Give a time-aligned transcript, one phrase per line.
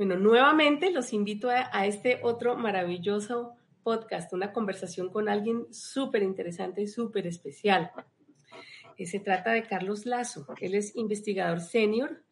[0.00, 6.80] Bueno, nuevamente los invito a, este otro maravilloso podcast, una conversación con alguien súper interesante
[6.80, 7.90] y súper especial.
[8.96, 10.46] Eh, se trata de Carlos Lazo.
[10.58, 12.22] Él es investigador senior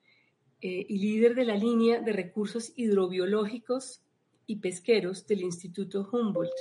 [0.62, 4.00] eh, y líder de la línea de recursos hidrobiológicos
[4.46, 6.54] y pesqueros del Instituto Humboldt,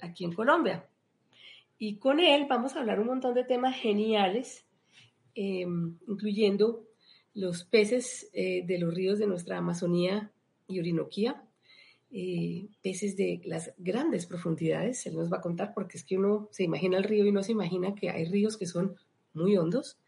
[0.00, 0.88] aquí en Colombia.
[1.78, 4.66] Y con él vamos a hablar un montón de temas geniales,
[5.36, 6.88] em, incluyendo
[7.34, 10.32] los peces eh, de los ríos de nuestra Amazonía
[10.68, 11.44] y Orinoquía,
[12.10, 16.48] eh, peces de las grandes profundidades, él nos va a contar porque es que uno
[16.52, 18.96] se imagina el río y no se imagina que hay ríos que son
[19.32, 19.98] muy hondos,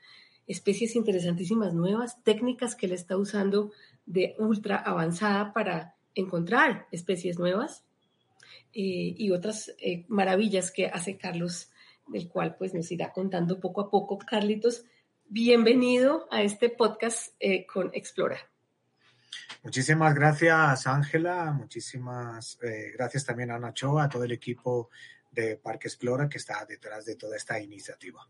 [0.46, 3.72] especies interesantísimas nuevas, técnicas que él está usando
[4.06, 7.84] de ultra avanzada para encontrar especies nuevas
[8.72, 11.70] eh, y otras eh, maravillas que hace Carlos,
[12.06, 14.18] del cual pues nos irá contando poco a poco.
[14.18, 14.84] Carlitos,
[15.28, 18.38] bienvenido a este podcast eh, con Explora.
[19.62, 21.52] Muchísimas gracias, Ángela.
[21.52, 22.58] Muchísimas
[22.94, 24.90] gracias también a Nacho, a todo el equipo
[25.30, 28.28] de Parque Explora que está detrás de toda esta iniciativa.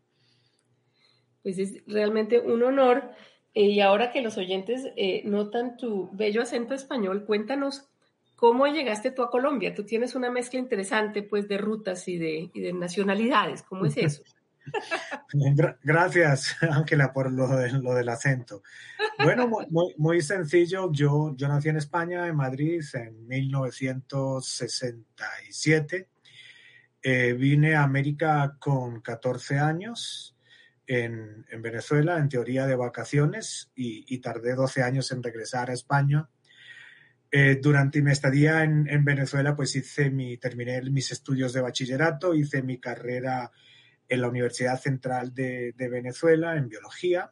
[1.42, 3.10] Pues es realmente un honor.
[3.52, 4.84] y ahora que los oyentes
[5.24, 7.88] notan tu bello acento español, cuéntanos
[8.36, 9.74] ¿Cómo llegaste tú a Colombia?
[9.74, 13.62] Tú tienes una mezcla interesante pues de rutas y de, de nacionalidades.
[13.62, 14.22] ¿Cómo es eso?
[15.82, 17.48] Gracias, Ángela, por lo,
[17.94, 18.62] del acento.
[19.22, 19.50] Bueno,
[19.96, 20.90] muy, sencillo.
[20.92, 26.08] Yo, yo nací en España, en Madrid, en 1967.
[27.02, 30.36] Eh, vine a América con 14 años
[30.86, 36.28] en, en, Venezuela, en teoría de vacaciones, y, tardé 12 años en regresar a España
[37.30, 42.62] eh, durante mi estadía en, Venezuela, pues hice mi, terminé mis estudios de bachillerato, hice
[42.62, 43.50] mi carrera
[44.08, 47.30] en la Universidad Central de, Venezuela en biología.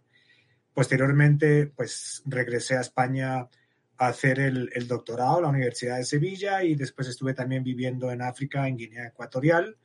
[0.72, 3.48] Posteriormente, pues regresé a España
[3.96, 8.22] a hacer el, doctorado en la Universidad de Sevilla y después estuve también viviendo en
[8.22, 9.76] África, en Guinea Ecuatorial.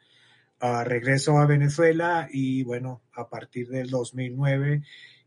[0.60, 4.82] Ah, regreso a Venezuela y bueno, a partir del 2009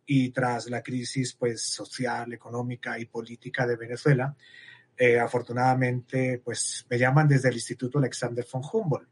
[0.05, 4.37] y tras la crisis pues social, económica y política de Venezuela,
[4.97, 9.12] eh, afortunadamente, pues me llaman desde el Instituto Alexander von Humboldt.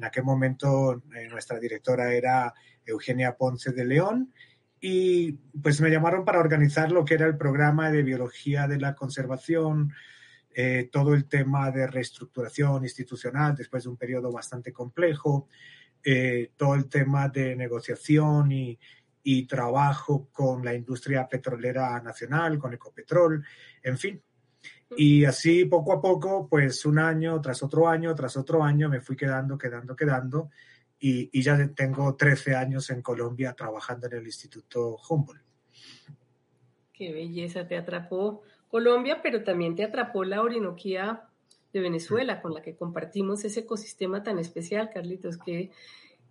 [0.00, 2.54] En aquel momento eh, nuestra directora era
[2.86, 4.32] Eugenia Ponce de León
[4.80, 8.94] y pues me llamaron para organizar lo que era el programa de biología de la
[8.94, 9.92] conservación,
[10.54, 15.48] eh, todo el tema de reestructuración institucional después de un periodo bastante complejo,
[16.56, 23.44] todo el tema de negociación y trabajo con la industria petrolera nacional, con Ecopetrol,
[23.82, 24.22] en fin,
[24.96, 29.00] y así poco a poco, pues un año tras otro año, tras otro año, me
[29.00, 30.50] fui quedando, quedando, quedando.
[30.98, 35.42] Y, y ya tengo 13 años en Colombia trabajando en el Instituto Humboldt.
[36.92, 41.30] Qué belleza, te atrapó Colombia, pero también te atrapó la Orinoquía
[41.72, 45.38] de Venezuela, con la que compartimos ese ecosistema tan especial, Carlitos.
[45.38, 45.70] Qué,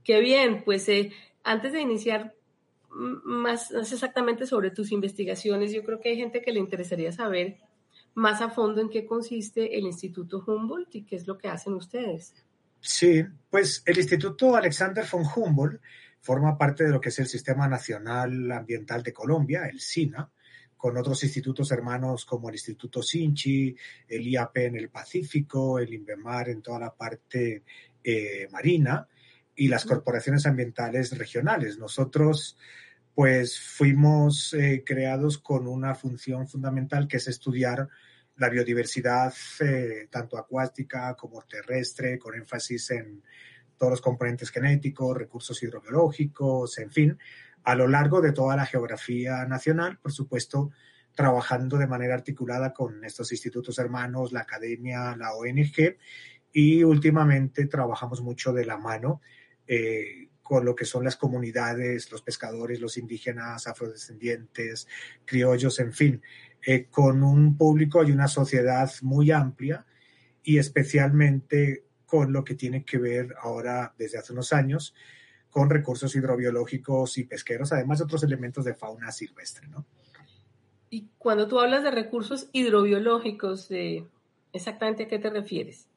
[0.04, 1.12] qué bien, pues eh,
[1.44, 2.36] antes de iniciar
[2.90, 7.58] más, más exactamente sobre tus investigaciones, yo creo que hay gente que le interesaría saber
[8.20, 11.74] más a fondo en qué consiste el Instituto Humboldt y qué es lo que hacen
[11.74, 12.36] ustedes.
[12.80, 15.82] Sí, pues el Instituto Alexander von Humboldt
[16.22, 20.30] forma parte de lo que es el Sistema Nacional Ambiental de Colombia, el SINA,
[20.78, 23.76] con otros institutos hermanos como el Instituto Sinchi,
[24.08, 27.64] el IAP en el Pacífico, el INVEMAR en toda la parte
[28.04, 29.08] eh, marina
[29.56, 31.78] y las corporaciones ambientales regionales.
[31.78, 32.58] Nosotros
[33.14, 37.90] pues fuimos eh, creados con una función fundamental que es estudiar
[38.40, 43.22] la biodiversidad eh, tanto acuática como terrestre, con énfasis en
[43.78, 47.18] todos los componentes genéticos, recursos hidrobiológicos, en fin,
[47.64, 50.72] a lo largo de toda la geografía nacional, por supuesto,
[51.14, 55.98] trabajando de manera articulada con estos institutos hermanos, la academia, la ONG,
[56.52, 59.22] y últimamente trabajamos mucho de la mano
[59.68, 64.88] eh, con lo que son las comunidades, los pescadores, los indígenas, afrodescendientes,
[65.24, 66.22] criollos, en fin,
[66.66, 69.86] eh, con un público y una sociedad muy amplia
[70.44, 74.94] y especialmente con lo que tiene que ver ahora desde hace unos años
[75.50, 79.86] con recursos hidrobiológicos y pesqueros, además de otros elementos de fauna silvestre, ¿no?
[80.90, 83.70] Y cuando tú hablas de recursos hidrobiológicos,
[84.54, 85.88] ¿exactamente a qué te refieres?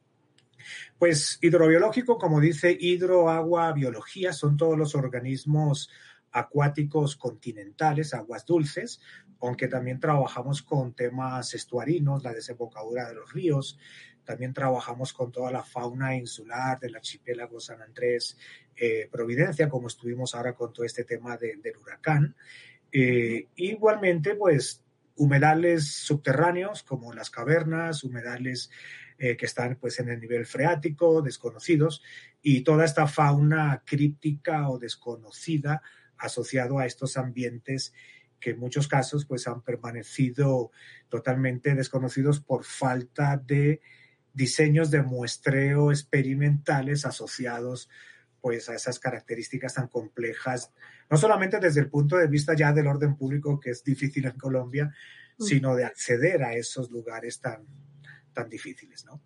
[0.98, 5.90] Pues hidrobiológico, como dice hidro, agua, biología, son todos los organismos
[6.32, 9.00] acuáticos continentales, aguas dulces,
[9.40, 13.78] aunque también trabajamos con temas estuarinos, la desembocadura de los ríos,
[14.24, 18.38] también trabajamos con toda la fauna insular del archipiélago San Andrés,
[18.76, 22.36] eh, Providencia, como estuvimos ahora con todo este tema del huracán.
[22.92, 24.84] Eh, igualmente, pues
[25.16, 28.70] humedales subterráneos como las cavernas, humedales
[29.18, 32.02] eh, que están pues en el nivel freático, desconocidos,
[32.40, 35.82] y toda esta fauna críptica o desconocida
[36.22, 37.92] asociado a estos ambientes
[38.40, 40.72] que en muchos casos pues han permanecido
[41.08, 43.80] totalmente desconocidos por falta de
[44.34, 47.88] diseños de muestreo experimentales asociados
[48.40, 50.72] pues a esas características tan complejas,
[51.08, 54.36] no solamente desde el punto de vista ya del orden público, que es difícil en
[54.36, 54.92] Colombia,
[55.38, 55.44] mm.
[55.44, 57.64] sino de acceder a esos lugares tan,
[58.32, 59.20] tan difíciles, ¿no?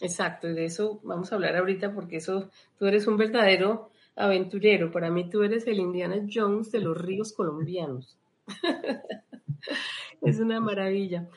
[0.00, 4.90] Exacto, y de eso vamos a hablar ahorita porque eso, tú eres un verdadero aventurero.
[4.90, 8.18] Para mí tú eres el Indiana Jones de los ríos colombianos.
[10.22, 11.28] es una maravilla.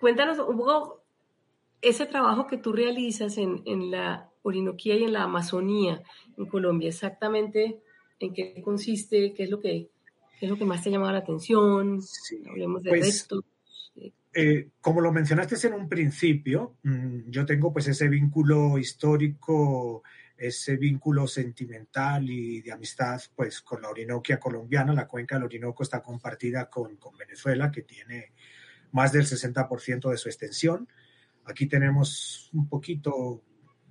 [0.00, 1.02] Cuéntanos un poco
[1.80, 6.02] ese trabajo que tú realizas en, la Orinoquía y en la Amazonía
[6.36, 7.80] en Colombia, exactamente
[8.20, 9.88] en qué consiste, qué es lo que,
[10.40, 12.00] es lo que más te ha llamado la atención,
[12.48, 13.28] hablemos de pues,
[14.36, 20.02] eh, como lo mencionaste en un principio, mm, yo tengo pues ese vínculo histórico
[20.36, 24.92] ese vínculo sentimental y de amistad pues con la Orinoquia colombiana.
[24.92, 28.32] La cuenca del Orinoco está compartida con, Venezuela, que tiene
[28.92, 30.88] más del 60% de su extensión.
[31.44, 33.42] Aquí tenemos un poquito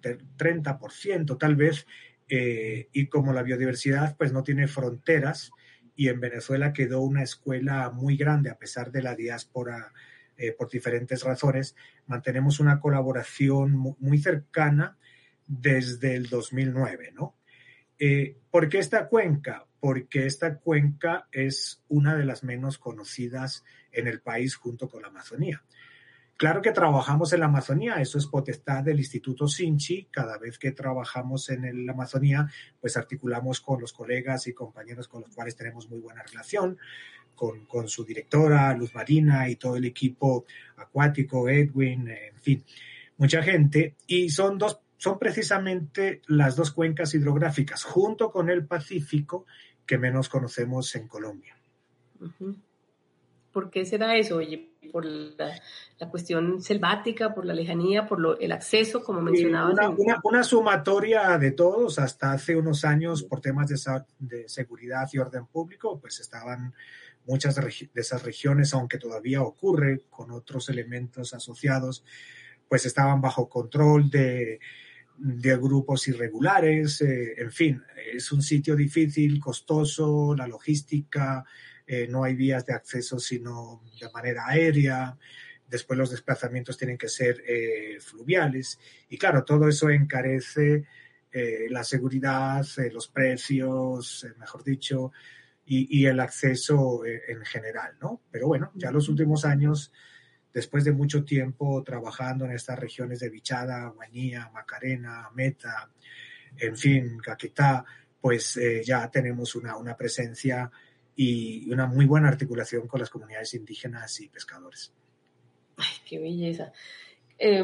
[0.01, 1.85] del 30% tal vez,
[2.27, 5.51] eh, y como la biodiversidad pues no tiene fronteras,
[5.95, 9.93] y en Venezuela quedó una escuela muy grande a pesar de la diáspora
[10.35, 11.75] eh, por diferentes razones,
[12.07, 14.97] mantenemos una colaboración muy cercana
[15.47, 17.35] desde el 2009, ¿no?
[17.99, 19.65] Eh, ¿Por qué esta cuenca?
[19.79, 25.09] Porque esta cuenca es una de las menos conocidas en el país junto con la
[25.09, 25.63] Amazonía.
[26.35, 30.07] Claro que trabajamos en la Amazonía, eso es potestad del Instituto Sinchi.
[30.11, 32.49] Cada vez que trabajamos en la Amazonía,
[32.81, 36.77] pues articulamos con los colegas y compañeros con los cuales tenemos muy buena relación,
[37.35, 40.45] con, con su directora, Luz Marina y todo el equipo
[40.77, 42.65] acuático, Edwin, en fin,
[43.17, 43.95] mucha gente.
[44.07, 49.45] Y son dos son precisamente las dos cuencas hidrográficas, junto con el Pacífico,
[49.85, 51.57] que menos conocemos en Colombia.
[53.51, 54.37] ¿Por qué será eso?
[54.37, 55.59] Oye, por la,
[56.09, 59.73] cuestión selvática, por la lejanía, por el acceso, como mencionabas.
[59.97, 61.99] Una, una, sumatoria de todos.
[61.99, 63.75] Hasta hace unos años, por temas de,
[64.19, 66.73] de seguridad y orden público, pues estaban
[67.25, 72.05] muchas de esas regiones, aunque todavía ocurre con otros elementos asociados,
[72.69, 74.61] pues estaban bajo control de
[75.17, 77.83] de grupos irregulares, eh, en fin,
[78.13, 81.45] es un sitio difícil, costoso, la logística,
[81.85, 85.17] eh, no hay vías de acceso sino de manera aérea,
[85.67, 88.79] después los desplazamientos tienen que ser eh, fluviales
[89.09, 90.85] y claro, todo eso encarece
[91.71, 95.11] la seguridad, los precios, mejor dicho,
[95.65, 98.21] y, y el acceso en general, ¿no?
[98.29, 99.91] Pero bueno, ya los últimos años
[100.53, 105.89] después de mucho tiempo trabajando en estas regiones de Bichada, Guanía, Macarena, Meta,
[106.57, 107.83] en fin, Caquetá,
[108.21, 110.71] pues eh, ya tenemos una, una, presencia
[111.15, 114.93] y una muy buena articulación con las comunidades indígenas y pescadores.
[115.77, 116.71] Ay, qué belleza.
[117.39, 117.63] Eh,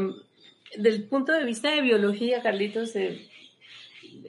[0.78, 3.28] del punto de vista de biología, Carlitos, eh,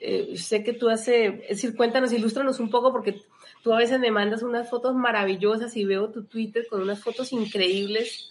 [0.00, 3.22] eh, sé que tú haces, es decir, cuéntanos, ilústranos un poco, porque
[3.62, 7.32] tú a veces me mandas unas fotos maravillosas y veo tu Twitter con unas fotos
[7.32, 8.30] increíbles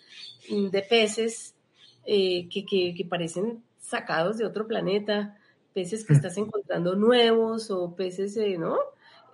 [0.50, 1.56] de peces
[2.06, 5.38] eh, que, parecen sacados de otro planeta,
[5.74, 6.16] peces que mm.
[6.16, 8.78] estás encontrando nuevos o peces, eh, ¿no?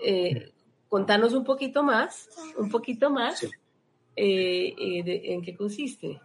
[0.06, 0.52] Eh,
[0.90, 3.48] contanos un poquito más, un poquito más,
[4.16, 6.20] en qué consiste.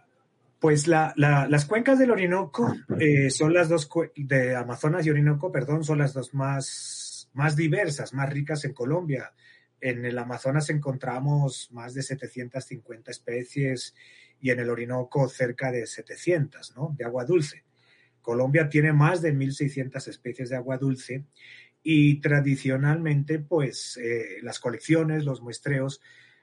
[0.59, 2.75] Pues las cuencas del Orinoco
[3.29, 8.29] son las dos, de Amazonas y Orinoco, perdón, son las dos más, más diversas, más
[8.29, 9.31] ricas en Colombia.
[9.81, 13.95] En el Amazonas encontramos más de 750 especies
[14.39, 16.95] y en el Orinoco cerca de 700, ¿no?
[16.97, 17.63] De agua dulce.
[18.21, 21.25] Colombia tiene más de 1.600 especies de agua dulce
[21.83, 26.01] y tradicionalmente, pues, eh, las colecciones, los muestreos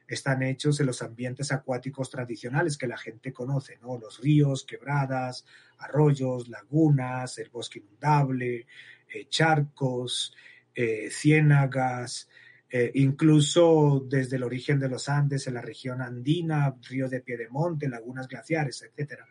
[0.08, 3.98] están hechos en los ambientes acuáticos tradicionales que la gente conoce, ¿no?
[3.98, 5.44] Los ríos, quebradas,
[5.78, 8.66] arroyos, lagunas, el bosque inundable,
[9.14, 10.34] eh, charcos,
[10.74, 12.28] eh, ciénagas,
[12.70, 17.88] eh, incluso desde el origen de los Andes en la región andina, ríos de Piedemonte,
[17.88, 19.22] lagunas glaciares, etc.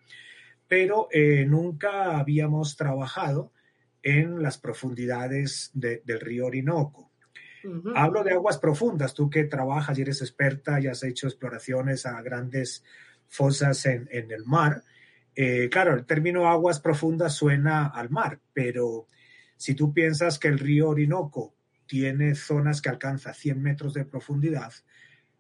[0.68, 3.52] Pero eh, nunca habíamos trabajado
[4.02, 7.12] en las profundidades del río Orinoco.
[7.96, 12.22] Hablo de aguas profundas, tú que trabajas y eres experta y has hecho exploraciones a
[12.22, 12.84] grandes
[13.28, 14.84] fosas en, el mar.
[15.36, 19.08] Eh, claro, el término aguas profundas suena al mar, pero
[19.58, 21.57] si tú piensas que el río Orinoco
[21.88, 24.74] tiene zonas que alcanza 100 metros de profundidad,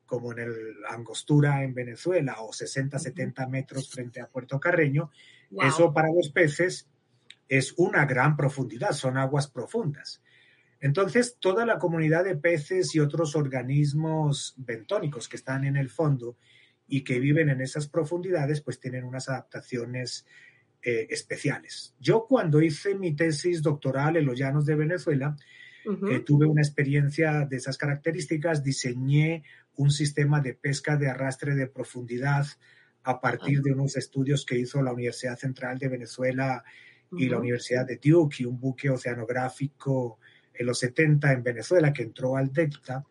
[0.05, 0.53] como en el
[0.89, 5.11] Angostura en Venezuela o 60, 70 metros frente a Puerto Carreño,
[5.61, 6.87] eso para los peces
[7.47, 10.21] es una gran profundidad, son aguas profundas.
[10.79, 16.37] Entonces, toda la comunidad de peces y otros organismos bentónicos que están en el fondo
[16.87, 20.25] y que viven en esas profundidades, pues tienen unas adaptaciones
[20.81, 21.95] eh, especiales.
[21.99, 25.35] Yo cuando hice mi tesis doctoral en los llanos de Venezuela,
[26.09, 29.43] eh, tuve una experiencia de esas características, diseñé
[29.75, 32.45] un sistema de pesca de arrastre de profundidad
[33.03, 36.63] a partir de unos estudios que hizo la Universidad Central de Venezuela
[37.11, 40.19] y la Universidad de Duke y un buque oceanográfico
[40.53, 43.05] en los 70 en Venezuela que entró al Delta.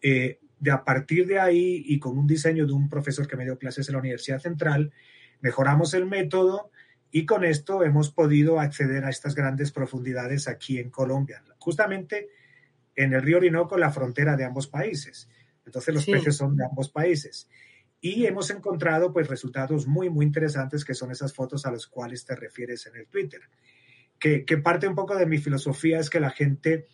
[0.00, 3.44] Eh, de a partir de ahí y con un diseño de un profesor que me
[3.44, 4.92] dio clases en la Universidad Central,
[5.42, 6.70] mejoramos el método
[7.10, 12.28] y con esto hemos podido acceder a estas grandes profundidades aquí en Colombia, justamente
[12.94, 15.28] en el río Orinoco, la frontera de ambos países.
[15.64, 17.48] Entonces los peces son de ambos países.
[18.00, 22.26] Y hemos encontrado pues resultados muy, muy interesantes que son esas fotos a las cuales
[22.26, 23.40] te refieres en el Twitter.
[24.18, 26.86] Que, parte un poco de mi filosofía es que la gente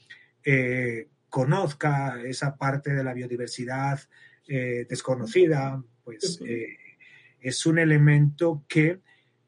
[0.44, 4.00] eh, conozca esa parte de la biodiversidad
[4.48, 6.76] eh, desconocida, pues eh,
[7.40, 9.00] es un elemento que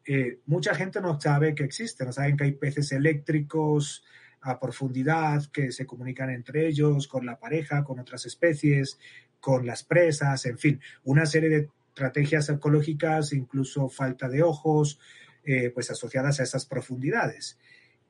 [0.05, 4.05] eh, mucha gente no sabe que existe, no saben que hay peces eléctricos
[4.43, 8.99] a profundidad que se comunican entre ellos, con la pareja, con otras especies,
[9.41, 14.99] con las presas, en fin, una serie de estrategias ecológicas, incluso falta de ojos,
[15.45, 17.59] eh, pues asociadas a esas profundidades.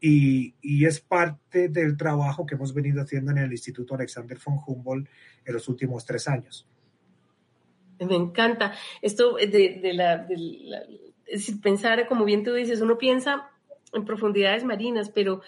[0.01, 4.59] Y, y, es parte del trabajo que hemos venido haciendo en el Instituto Alexander von
[4.67, 5.09] Humboldt
[5.45, 6.67] en los últimos tres años.
[8.01, 10.27] Me encanta esto de, de, la,
[11.37, 13.51] si pensar, como bien tú dices, uno piensa
[13.93, 15.43] en profundidades marinas, pero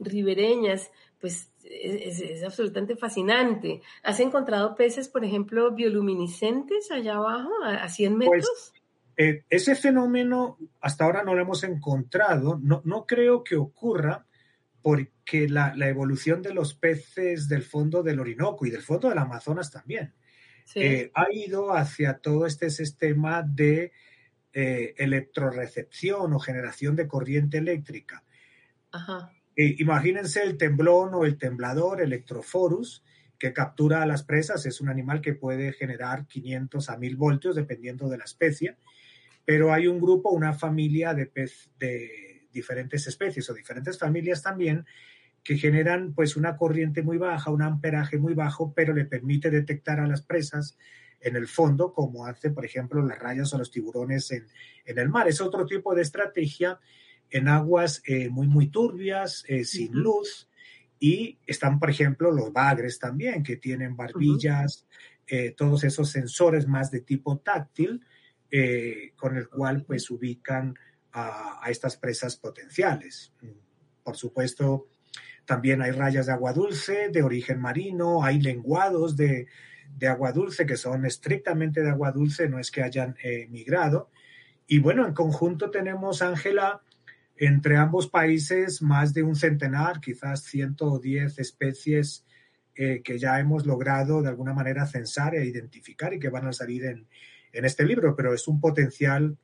[0.00, 0.90] ribereñas,
[1.20, 3.82] pues es, absolutamente fascinante.
[4.02, 8.72] ¿Has encontrado peces, por ejemplo, bioluminiscentes allá abajo, a, 100 pues, metros?
[9.16, 12.58] Eh, ese fenómeno hasta ahora no lo hemos encontrado.
[12.62, 14.26] No, no creo que ocurra
[14.82, 19.70] porque la, evolución de los peces del fondo del Orinoco y del fondo del Amazonas
[19.70, 20.14] también
[20.74, 23.92] eh, ha ido hacia todo este sistema de
[24.52, 28.24] eh, electrorecepción o generación de corriente eléctrica.
[29.56, 33.04] Eh, imagínense el temblón o el temblador Electroforus
[33.38, 34.66] que captura a las presas.
[34.66, 38.76] Es un animal que puede generar 500 a 1000 voltios dependiendo de la especie.
[39.44, 44.84] Pero hay un grupo, una familia de, pez, de diferentes especies o diferentes familias también
[45.42, 50.00] que generan pues una corriente muy baja, un amperaje muy bajo, pero le permite detectar
[50.00, 50.76] a las presas
[51.20, 54.46] en el fondo, como hace, por ejemplo, las rayas o los tiburones en,
[54.84, 55.28] el mar.
[55.28, 56.78] Es otro tipo de estrategia
[57.30, 60.48] en aguas eh, muy, muy turbias, eh, sin luz.
[60.98, 64.86] Y están, por ejemplo, los bagres también, que tienen barbillas,
[65.26, 68.04] eh, todos esos sensores más de tipo táctil,
[69.14, 70.74] con el cual pues ubican
[71.12, 73.32] a, a, estas presas potenciales.
[74.02, 74.88] Por supuesto,
[75.44, 79.46] también hay rayas de agua dulce de origen marino, hay lenguados de,
[79.98, 84.10] de agua dulce, que son estrictamente de agua dulce, no es que hayan eh, migrado.
[84.66, 86.82] Y bueno, en conjunto tenemos, Ángela,
[87.40, 92.26] entre ambos países más de un centenar, quizás 110 especies
[92.74, 96.52] eh, que ya hemos logrado de alguna manera censar e identificar y que van a
[96.52, 97.08] salir en,
[97.52, 99.38] en este libro, pero es un potencial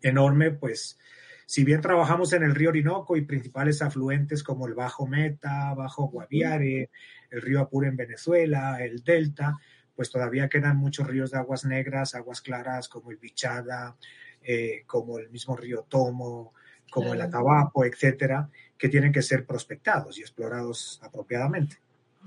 [0.00, 0.98] enorme, pues
[1.44, 6.08] si bien trabajamos en el río Orinoco y principales afluentes como el Bajo Meta, Bajo
[6.08, 6.88] Guaviare,
[7.30, 9.58] el río Apure en Venezuela, el Delta,
[9.94, 13.98] pues todavía quedan muchos ríos de aguas negras, aguas claras como el Bichada,
[14.40, 16.54] eh, como el mismo río Tomo,
[16.92, 21.78] como el Atabapo, etcétera, que tienen que ser prospectados y explorados apropiadamente.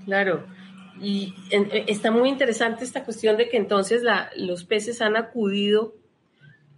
[0.04, 0.44] Claro,
[1.00, 4.02] y eh, está muy interesante esta cuestión de que entonces
[4.36, 5.94] los peces han acudido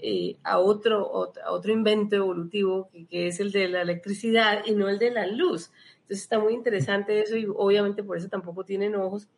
[0.01, 4.99] eh, a, otro, otro invento evolutivo que, es el de la electricidad y no el
[4.99, 5.71] de la luz.
[6.03, 9.29] Entonces está muy interesante eso y obviamente por eso tampoco tienen ojos.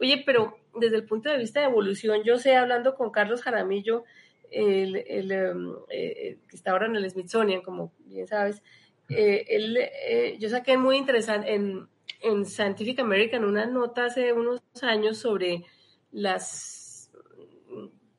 [0.00, 4.04] Oye, pero desde el punto de vista de evolución, yo sé, hablando con Carlos Jaramillo,
[4.50, 8.62] el, el em, eh, que está ahora en el Smithsonian, como bien sabes,
[9.08, 9.78] eh, él,
[10.38, 11.88] yo saqué muy interesante, en,
[12.20, 15.64] en Scientific American una nota hace unos años sobre
[16.12, 17.10] las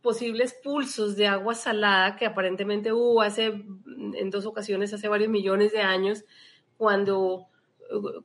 [0.01, 5.73] posibles pulsos de agua salada que aparentemente hubo hace en dos ocasiones hace varios millones
[5.73, 6.23] de años
[6.77, 7.49] cuando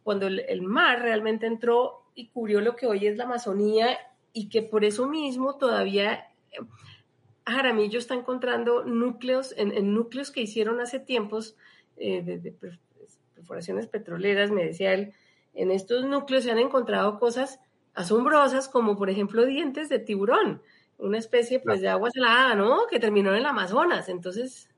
[0.03, 3.99] cuando el, mar realmente entró y cubrió lo que hoy es la Amazonía
[4.33, 6.59] y que por eso mismo todavía eh,
[7.47, 11.57] Jaramillo está encontrando núcleos, en, núcleos que hicieron hace tiempos
[11.97, 12.55] eh, de,
[13.35, 15.13] perforaciones petroleras, me decía él,
[15.53, 17.61] en estos núcleos se han encontrado cosas
[17.95, 20.63] asombrosas como por ejemplo dientes de tiburón,
[20.99, 22.87] una especie pues de agua salada, ¿no?
[22.91, 24.69] Que terminó en el Amazonas, entonces...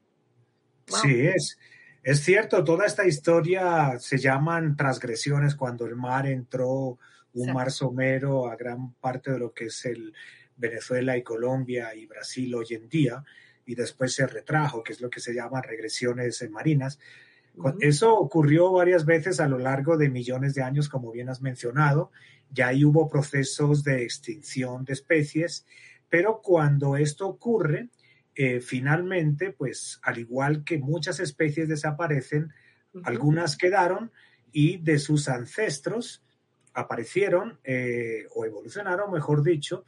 [0.86, 1.58] Sí, es,
[2.02, 6.98] es cierto, toda esta historia se llaman transgresiones cuando el mar entró,
[7.34, 10.14] un mar somero a gran parte de lo que es el
[10.56, 13.24] Venezuela y Colombia y Brasil hoy en día,
[13.64, 16.98] y después se retrajo, que es lo que se llama regresiones marinas.
[17.80, 22.10] Eso ocurrió varias veces a lo largo de millones de años, como bien has mencionado.
[22.50, 25.66] Ya ahí hubo procesos de extinción de especies,
[26.08, 27.88] pero cuando esto ocurre,
[28.34, 32.52] eh, finalmente, pues al igual que muchas especies desaparecen,
[33.04, 34.12] algunas quedaron
[34.52, 36.22] y de sus ancestros
[36.74, 39.84] aparecieron eh, o evolucionaron, mejor dicho,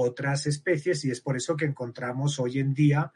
[0.00, 3.12] otras especies y es por eso que encontramos hoy en día,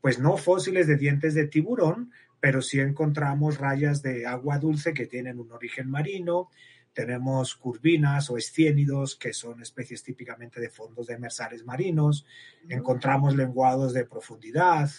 [0.00, 5.06] pues no fósiles de dientes de tiburón, pero sí encontramos rayas de agua dulce que
[5.06, 6.50] tienen un origen marino,
[6.92, 12.24] tenemos curvinas o esciénidos, que son especies típicamente de fondos demersales marinos.
[12.70, 14.90] Encontramos lenguados de profundidad.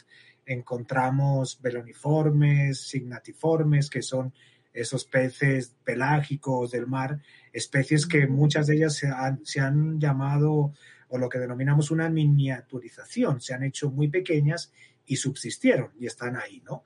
[0.45, 4.31] Encontramos beloniformes, signatiformes, que son
[4.73, 7.19] esos peces pelágicos del mar,
[7.51, 10.73] especies que muchas de ellas se han, se han llamado
[11.09, 14.71] o lo que denominamos una miniaturización, se han hecho muy pequeñas
[15.05, 16.83] y subsistieron y están ahí, ¿no?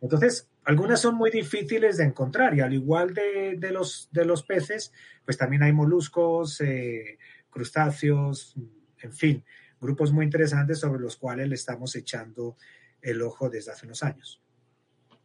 [0.00, 4.92] Entonces, algunas son muy difíciles de encontrar y al igual de, los, de los peces,
[5.24, 7.18] pues también hay moluscos, eh,
[7.50, 8.56] crustáceos,
[9.00, 9.44] en fin,
[9.80, 12.56] grupos muy interesantes sobre los cuales le estamos echando
[13.00, 14.42] el ojo desde hace unos años.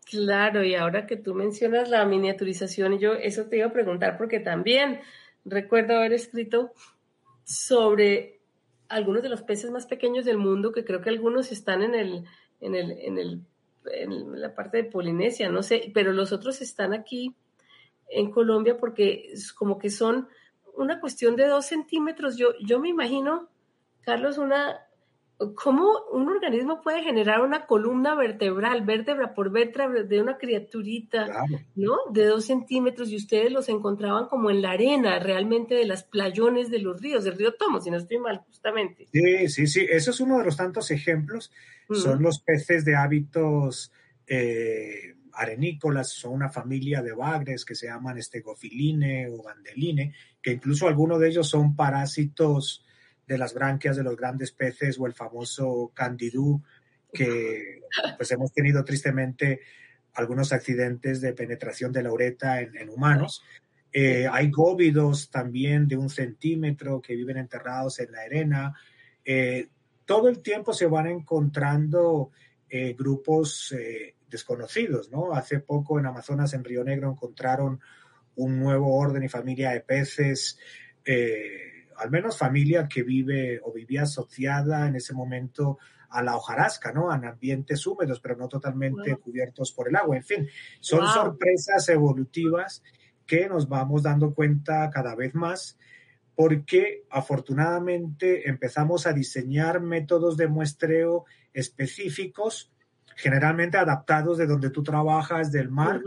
[0.05, 4.39] Claro, y ahora que tú mencionas la miniaturización, yo eso te iba a preguntar porque
[4.39, 5.01] también
[5.43, 6.73] recuerdo haber escrito
[7.47, 8.41] sobre
[8.89, 12.25] algunos de los peces más pequeños del mundo, que creo que algunos están en el,
[12.60, 13.41] en el, en el
[13.93, 17.36] en la parte de Polinesia, no sé, pero los otros están aquí
[18.10, 20.27] en Colombia porque como que son
[20.75, 22.38] una cuestión de dos centímetros.
[22.38, 23.49] Yo, yo me imagino,
[24.01, 24.87] Carlos, una
[25.56, 31.45] cómo un organismo puede generar una columna vertebral, vértebra por vértebra de una criaturita,
[31.76, 31.95] ¿no?
[32.12, 36.71] De dos centímetros y ustedes los encontraban como en la arena realmente de las playones
[36.71, 39.08] de los ríos, del río Tomo, si no estoy mal, justamente.
[39.12, 41.52] Sí, sí, sí, eso es uno de los tantos ejemplos
[41.93, 43.91] son los peces de hábitos
[44.28, 50.88] eh, arenícolas, son una familia de bagres que se llaman estegofiline o bandeline, que incluso
[50.88, 52.84] algunos de ellos son parásitos
[53.27, 56.61] de las branquias de los grandes peces o el famoso candidú,
[57.13, 57.81] que
[58.17, 59.61] pues hemos tenido tristemente
[60.13, 63.43] algunos accidentes de penetración de la ureta en, humanos.
[63.91, 68.73] Eh, hay góvidos también de un centímetro que viven enterrados en la arena.
[69.23, 69.67] Eh,
[70.05, 72.31] todo el tiempo se van encontrando
[72.69, 73.73] eh, grupos
[74.29, 75.33] desconocidos, ¿no?
[75.33, 77.79] Hace poco en Amazonas, en Río Negro, encontraron
[78.35, 80.57] un nuevo orden y familia de peces,
[81.03, 85.77] eh, al menos familia que vive o vivía asociada en ese momento
[86.10, 87.13] a la hojarasca, ¿no?
[87.13, 90.15] En ambientes húmedos, pero no totalmente cubiertos por el agua.
[90.15, 90.47] En fin,
[90.79, 92.83] son sorpresas evolutivas
[93.25, 95.77] que nos vamos dando cuenta cada vez más
[96.38, 102.71] porque afortunadamente empezamos a diseñar métodos de muestreo específicos,
[103.15, 105.99] generalmente adaptados de donde tú trabajas, del mar,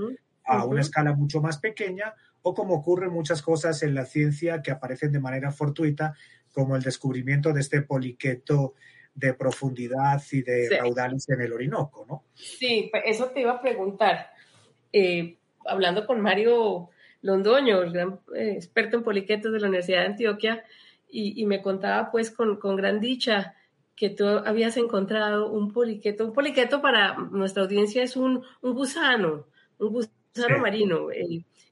[0.45, 4.71] a una escala mucho más pequeña, o como ocurren muchas cosas en la ciencia que
[4.71, 6.15] aparecen de manera fortuita,
[6.53, 8.75] como el descubrimiento de este poliqueto
[9.15, 12.25] de profundidad y de raudales en el Orinoco, ¿no?
[12.35, 14.31] Sí, pues eso te iba a preguntar.
[14.93, 16.91] Eh, hablando con Mario
[17.23, 20.65] Londoño, el gran eh, experto en poliquetos de la Universidad de Antioquia,
[21.13, 23.57] y, me contaba pues con, gran dicha
[23.97, 26.25] que tú habías encontrado un poliqueto.
[26.25, 29.47] Un poliqueto para nuestra audiencia es un, gusano,
[29.79, 31.09] un gusano marino.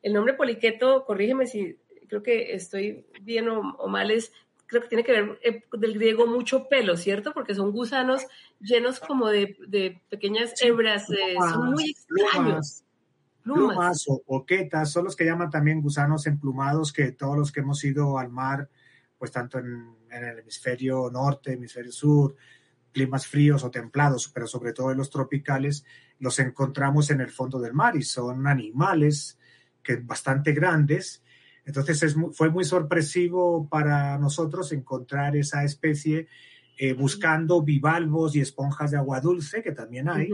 [0.02, 1.76] El, nombre poliqueto, corrígeme si
[2.08, 4.32] creo que estoy bien o, mal, es
[4.66, 7.32] creo que tiene que ver eh, del griego mucho pelo, ¿cierto?
[7.32, 8.26] Porque son gusanos
[8.60, 12.84] llenos como de, pequeñas hebras, eh, son muy extraños.
[13.42, 17.82] Plumas, o oquetas, son los que llaman también gusanos emplumados, que todos los que hemos
[17.82, 18.68] ido al mar,
[19.16, 22.36] pues tanto en, el hemisferio norte, hemisferio sur,
[22.92, 25.84] climas fríos o templados, pero sobre todo en los tropicales,
[26.18, 29.38] los encontramos en el fondo del mar y son animales
[29.88, 31.24] que bastante grandes.
[31.64, 36.28] Entonces fue muy sorpresivo para nosotros encontrar esa especie
[36.76, 40.28] eh, buscando bivalvos y esponjas de agua dulce, que también hay,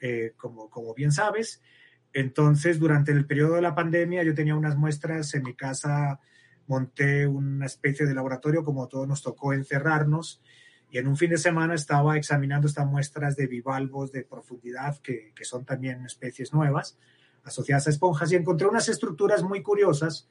[0.00, 1.60] eh, como, como bien sabes.
[2.14, 6.18] Entonces, durante el periodo de la pandemia, yo tenía unas muestras en mi casa,
[6.66, 10.42] monté una especie de laboratorio, como todo nos tocó encerrarnos,
[10.90, 15.32] y en un fin de semana estaba examinando estas muestras de bivalvos de profundidad, que,
[15.34, 16.98] que son también especies nuevas,
[17.44, 20.28] asociadas a esponjas, y encontré unas estructuras muy curiosas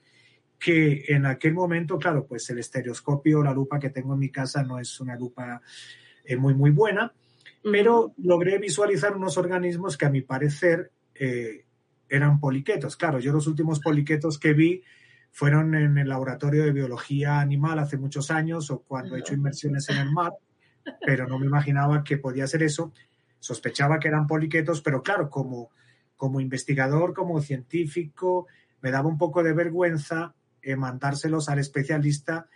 [0.60, 4.64] que en aquel momento, claro, pues el estereoscopio, la lupa que tengo en mi casa
[4.64, 5.62] no es una lupa
[6.24, 7.14] eh, muy, muy buena,
[7.64, 11.66] pero logré visualizar unos organismos que a mi parecer eh,
[12.10, 12.96] eran poliquetos.
[12.96, 14.84] Claro, yo los últimos poliquetos que vi
[15.32, 19.88] fueron en el laboratorio de biología animal hace muchos años o cuando he hecho inmersiones
[19.90, 20.32] en el mar,
[21.06, 22.92] pero no me imaginaba que podía ser eso.
[23.40, 25.70] Sospechaba que eran poliquetos, pero claro, como,
[26.18, 28.48] como investigador, como científico,
[28.82, 32.48] me daba un poco de vergüenza eh, mandárselos al especialista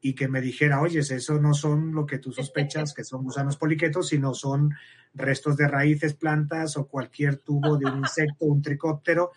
[0.00, 3.56] y que me dijera, oye, eso no son lo que tú sospechas que son gusanos
[3.56, 4.74] poliquetos, sino son
[5.14, 9.32] restos de raíces, plantas o cualquier tubo de un insecto, un tricóptero.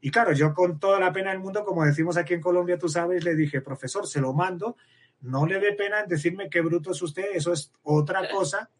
[0.00, 2.88] Y claro, yo con toda la pena del mundo, como decimos aquí en Colombia, tú
[2.88, 4.76] sabes, le dije, profesor, se lo mando,
[5.22, 8.70] no le dé pena en decirme qué bruto es usted, eso es otra cosa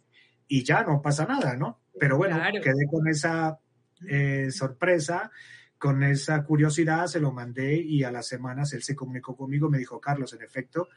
[0.46, 1.80] y ya no pasa nada, ¿no?
[1.98, 3.58] Pero bueno, quedé con esa
[4.08, 5.30] eh, sorpresa
[5.82, 9.78] con esa curiosidad se lo mandé y a las semanas él se comunicó conmigo, me
[9.78, 10.88] dijo, Carlos, en efecto,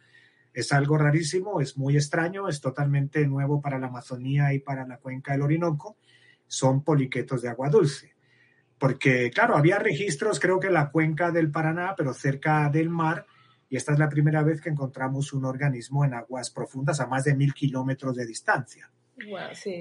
[0.53, 4.97] es algo rarísimo, es muy extraño, es totalmente nuevo para la Amazonía y para la
[4.97, 5.97] cuenca del Orinoco,
[6.45, 8.13] son poliquetos de agua dulce.
[8.77, 13.25] Porque, claro, había registros, creo que en la cuenca del Paraná, pero cerca del mar,
[13.67, 17.23] y esta es la primera vez que encontramos un organismo en aguas profundas a más
[17.23, 18.91] de mil kilómetros de distancia.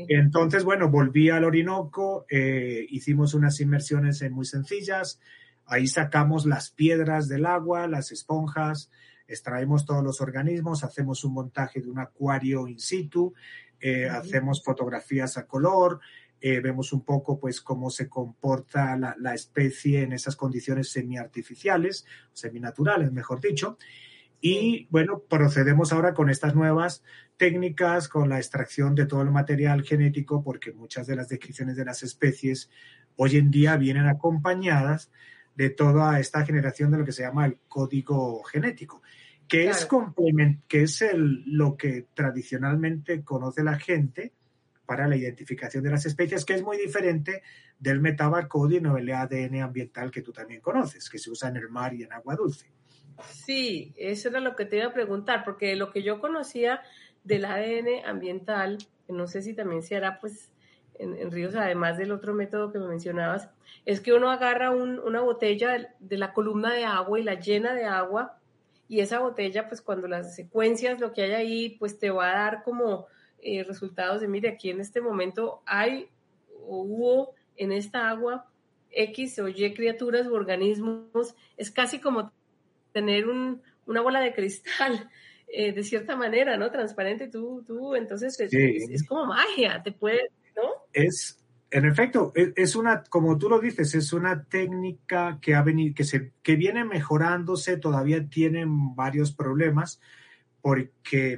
[0.09, 5.20] Entonces, bueno, volví al Orinoco, eh, hicimos unas inmersiones muy sencillas,
[5.66, 8.90] ahí sacamos las piedras del agua, las esponjas,
[9.27, 13.35] extraemos todos los organismos, hacemos un montaje de un acuario in situ,
[13.81, 16.01] eh, hacemos fotografías a color,
[16.40, 22.05] eh, vemos un poco pues cómo se comporta la, la especie en esas condiciones semiartificiales,
[22.33, 23.79] seminaturales, mejor dicho.
[24.46, 27.02] Y bueno, procedemos ahora con estas nuevas
[27.38, 31.87] técnicas, con la extracción de todo el material genético, porque muchas de las descripciones de
[31.87, 32.68] las especies
[33.16, 35.11] hoy en día vienen acompañadas
[35.54, 39.00] de toda esta generación de lo que se llama el código genético,
[39.48, 39.88] que es,
[40.68, 44.35] que es el, lo que tradicionalmente conoce la gente
[44.85, 47.42] para la identificación de las especies, que es muy diferente
[47.78, 51.70] del metabarcoding o el ADN ambiental que tú también conoces, que se usa en el
[51.70, 52.74] mar y en agua dulce.
[53.22, 56.83] Sí, eso era lo que te iba a preguntar, porque lo que yo conocía
[57.22, 60.53] del ADN ambiental, no sé si también se hará pues
[60.94, 63.48] en, ríos, además del otro método que me mencionabas,
[63.85, 67.85] es que uno agarra una botella de, la columna de agua y la llena de
[67.85, 68.38] agua,
[68.88, 72.35] y esa botella, pues cuando las secuencias, lo que hay ahí, pues te va a
[72.35, 73.07] dar como
[73.40, 76.09] eh, resultados de, mire, aquí en este momento hay
[76.66, 78.46] o hubo en esta agua
[78.90, 82.33] X o Y criaturas u organismos, es casi como
[82.94, 85.11] tener un, una bola de cristal,
[85.48, 86.70] eh, de cierta manera, ¿no?
[86.70, 90.62] Transparente, tú, tú, entonces es, como magia, te puede, ¿no?
[90.92, 95.94] Es, en efecto, es, una, como tú lo dices, es una técnica que ha venido,
[95.94, 100.00] que se, que viene mejorándose, todavía tienen varios problemas,
[100.61, 101.37] porque,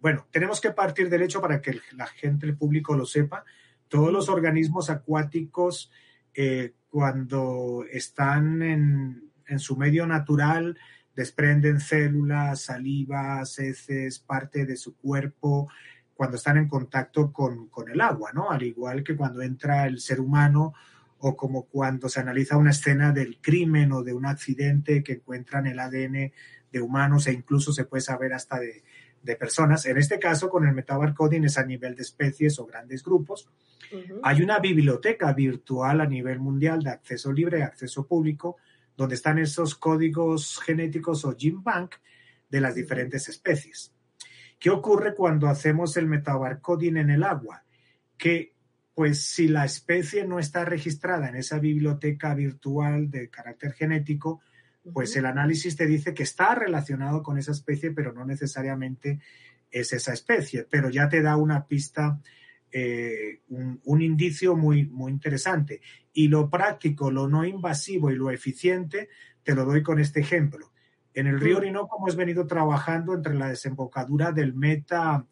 [0.00, 3.44] bueno, tenemos que partir del hecho para que la gente, el público lo sepa,
[3.88, 5.90] todos los organismos acuáticos,
[6.34, 10.76] eh, cuando están en, en su medio natural,
[11.16, 15.68] desprenden células, saliva, heces, parte de su cuerpo
[16.14, 18.50] cuando están en contacto con, el agua, ¿no?
[18.50, 20.74] Al igual que cuando entra el ser humano
[21.18, 25.66] o como cuando se analiza una escena del crimen o de un accidente que encuentran
[25.66, 26.32] el ADN
[26.72, 28.82] de humanos e incluso se puede saber hasta de,
[29.40, 29.84] personas.
[29.86, 33.50] En este caso, con el metabarcoding es a nivel de especies o grandes grupos.
[34.22, 38.56] Hay una biblioteca virtual a nivel mundial de acceso libre, acceso público,
[38.96, 41.96] donde están esos códigos genéticos o gene bank
[42.48, 43.92] de las diferentes especies.
[44.58, 47.64] ¿Qué ocurre cuando hacemos el metabarcoding en el agua?
[48.16, 48.54] Que
[48.94, 54.40] pues si la especie no está registrada en esa biblioteca virtual de carácter genético,
[54.90, 59.20] pues el análisis te dice que está relacionado con esa especie, pero no necesariamente
[59.70, 62.20] es esa especie, pero ya te da una pista
[62.72, 65.80] eh, un, indicio muy, muy interesante.
[66.12, 69.08] Y lo práctico, lo no invasivo y lo eficiente,
[69.42, 70.72] te lo doy con este ejemplo.
[71.14, 71.58] En el río mm.
[71.58, 75.26] Orinoco hemos venido trabajando entre la desembocadura del Meta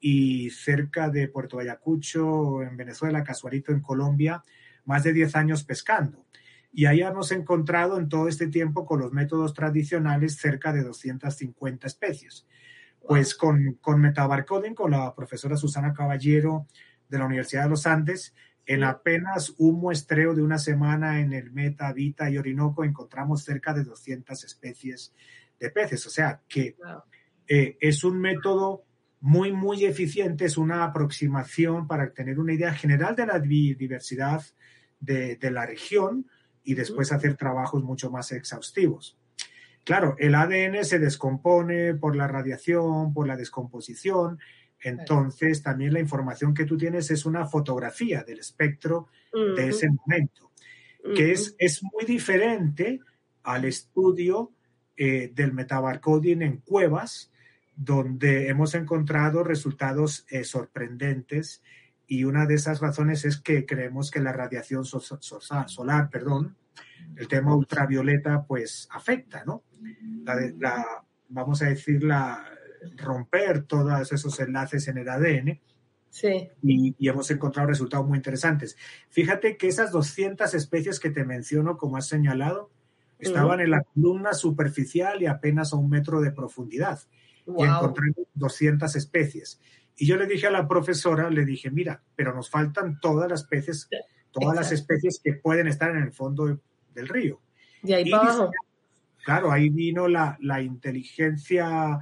[0.00, 4.42] y cerca de Puerto Ayacucho, en Venezuela, Casuarito, en Colombia,
[4.84, 6.26] más de 10 años pescando.
[6.74, 11.86] y ahí hemos encontrado en todo este tiempo con los métodos tradicionales cerca de 250
[11.86, 12.46] especies.
[13.06, 16.66] Pues con, con metabarcoding, con la profesora Susana Caballero
[17.08, 18.34] de la Universidad de los Andes,
[18.64, 23.74] en apenas un muestreo de una semana en el Meta, Vita y Orinoco encontramos cerca
[23.74, 25.12] de 200 especies
[25.58, 26.06] de peces.
[26.06, 26.76] O sea que
[27.48, 28.84] eh, es un método
[29.20, 34.42] muy, muy eficiente, es una aproximación para tener una idea general de la biodiversidad
[35.00, 36.26] de, de la región
[36.64, 39.18] y después hacer trabajos mucho más exhaustivos.
[39.84, 44.38] Claro, el ADN se descompone por la radiación, por la descomposición,
[44.82, 50.50] entonces, también la información que tú tienes es una fotografía del espectro de ese momento,
[51.14, 53.00] que es, es muy diferente
[53.44, 54.52] al estudio
[54.96, 57.32] eh, del metabarcoding en cuevas,
[57.76, 61.62] donde hemos encontrado resultados eh, sorprendentes.
[62.06, 66.56] Y una de esas razones es que creemos que la radiación solar, perdón,
[67.16, 69.64] el tema ultravioleta, pues afecta, ¿no?
[70.58, 72.44] la, vamos a decir, la,
[72.96, 75.60] romper todos esos enlaces en el ADN.
[76.10, 76.48] Sí.
[76.62, 78.76] Y, hemos encontrado resultados muy interesantes.
[79.08, 82.70] Fíjate que esas 200 especies que te menciono, como has señalado,
[83.18, 87.00] estaban en la columna superficial y apenas a un metro de profundidad.
[87.46, 89.60] Y encontré 200 especies.
[89.96, 93.42] Y yo le dije a la profesora, le dije, mira, pero nos faltan todas las
[93.42, 93.88] especies,
[94.32, 96.58] todas las especies que pueden estar en el fondo
[96.94, 97.40] del río.
[97.82, 98.50] Y ahí para abajo.
[99.24, 102.00] Claro, ahí vino la, la inteligencia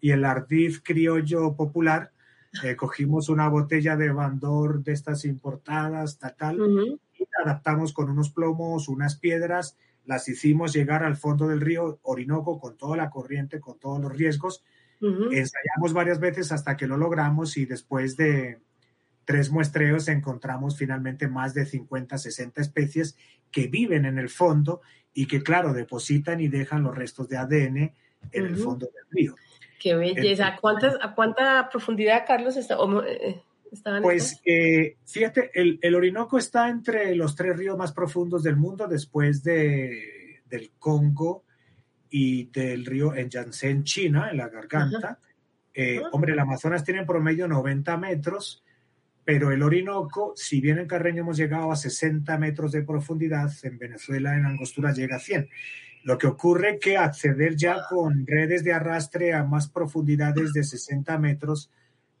[0.00, 2.12] y el ardiz criollo popular,
[2.62, 8.30] eh, cogimos una botella de bandor de estas importadas, tal, tal, y adaptamos con unos
[8.30, 13.60] plomos, unas piedras, las hicimos llegar al fondo del río Orinoco con toda la corriente,
[13.60, 14.62] con todos los riesgos.
[15.00, 18.60] Ensayamos varias veces hasta que lo logramos y después de
[19.24, 23.16] tres muestreos encontramos finalmente más de 50, 60 especies
[23.50, 24.80] que viven en el fondo
[25.14, 29.34] y que, claro, depositan y dejan los restos de ADN en el fondo del río.
[29.78, 30.46] Qué belleza.
[30.46, 33.42] ¿A, cuántas, ¿A cuánta profundidad, Carlos, está, eh,
[34.00, 38.86] Pues eh, fíjate, el, el, Orinoco está entre los tres ríos más profundos del mundo
[38.86, 41.44] después de, del Congo
[42.10, 45.18] y del río en Yangtze, China, en la garganta.
[45.74, 48.62] Eh, hombre, el Amazonas tiene en promedio 90 metros,
[49.24, 53.78] pero el Orinoco, si bien en Carreño hemos llegado a 60 metros de profundidad, en
[53.78, 55.48] Venezuela en Angostura llega a 100.
[56.04, 60.64] Lo que ocurre es que acceder ya con redes de arrastre a más profundidades de
[60.64, 61.70] 60 metros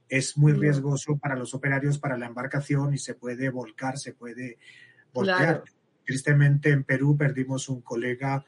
[0.08, 4.58] es muy riesgoso para los operarios, para la embarcación y se puede volcar, se puede
[5.12, 5.64] voltear.
[6.04, 8.44] Tristemente en Perú perdimos un colega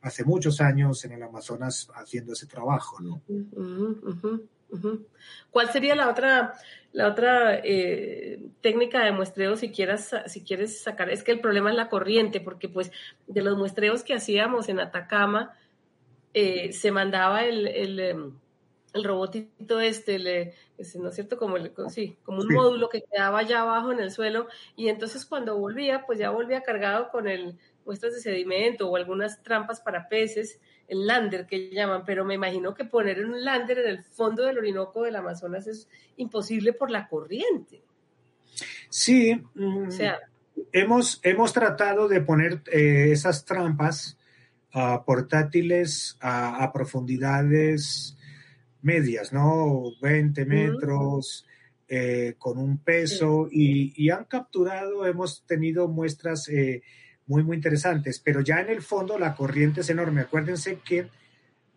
[0.00, 3.00] hace muchos años en el Amazonas haciendo ese trabajo.
[3.00, 3.22] ¿no?
[5.50, 6.54] ¿Cuál sería la otra,
[6.92, 11.10] la otra eh, técnica de muestreo si, quieras, si quieres sacar?
[11.10, 12.90] Es que el problema es la corriente, porque pues
[13.26, 15.56] de los muestreos que hacíamos en Atacama,
[16.34, 18.38] eh, se mandaba el, el, em,
[18.92, 21.38] el, robotito este, ¿no es cierto?
[21.38, 25.24] Como, el, sí, como un módulo que quedaba allá abajo en el suelo, y entonces
[25.26, 30.08] cuando volvía, pues ya volvía cargado con el muestras de sedimento o algunas trampas para
[30.08, 34.44] peces, el lander que llaman, pero me imagino que poner un lander en el fondo
[34.44, 37.82] del Orinoco del Amazonas es imposible por la corriente.
[38.88, 40.20] Sí, mm, o sea,
[40.72, 44.18] hemos, hemos tratado de poner eh, esas trampas
[44.74, 48.16] uh, portátiles a, profundidades
[48.82, 49.84] medias, ¿no?
[50.00, 51.46] 20 metros.
[51.86, 56.82] Eh, con un peso y, y, han capturado, hemos tenido muestras eh,
[57.26, 58.20] muy, muy interesantes.
[58.20, 60.22] Pero ya en el fondo la corriente es enorme.
[60.22, 61.08] Acuérdense que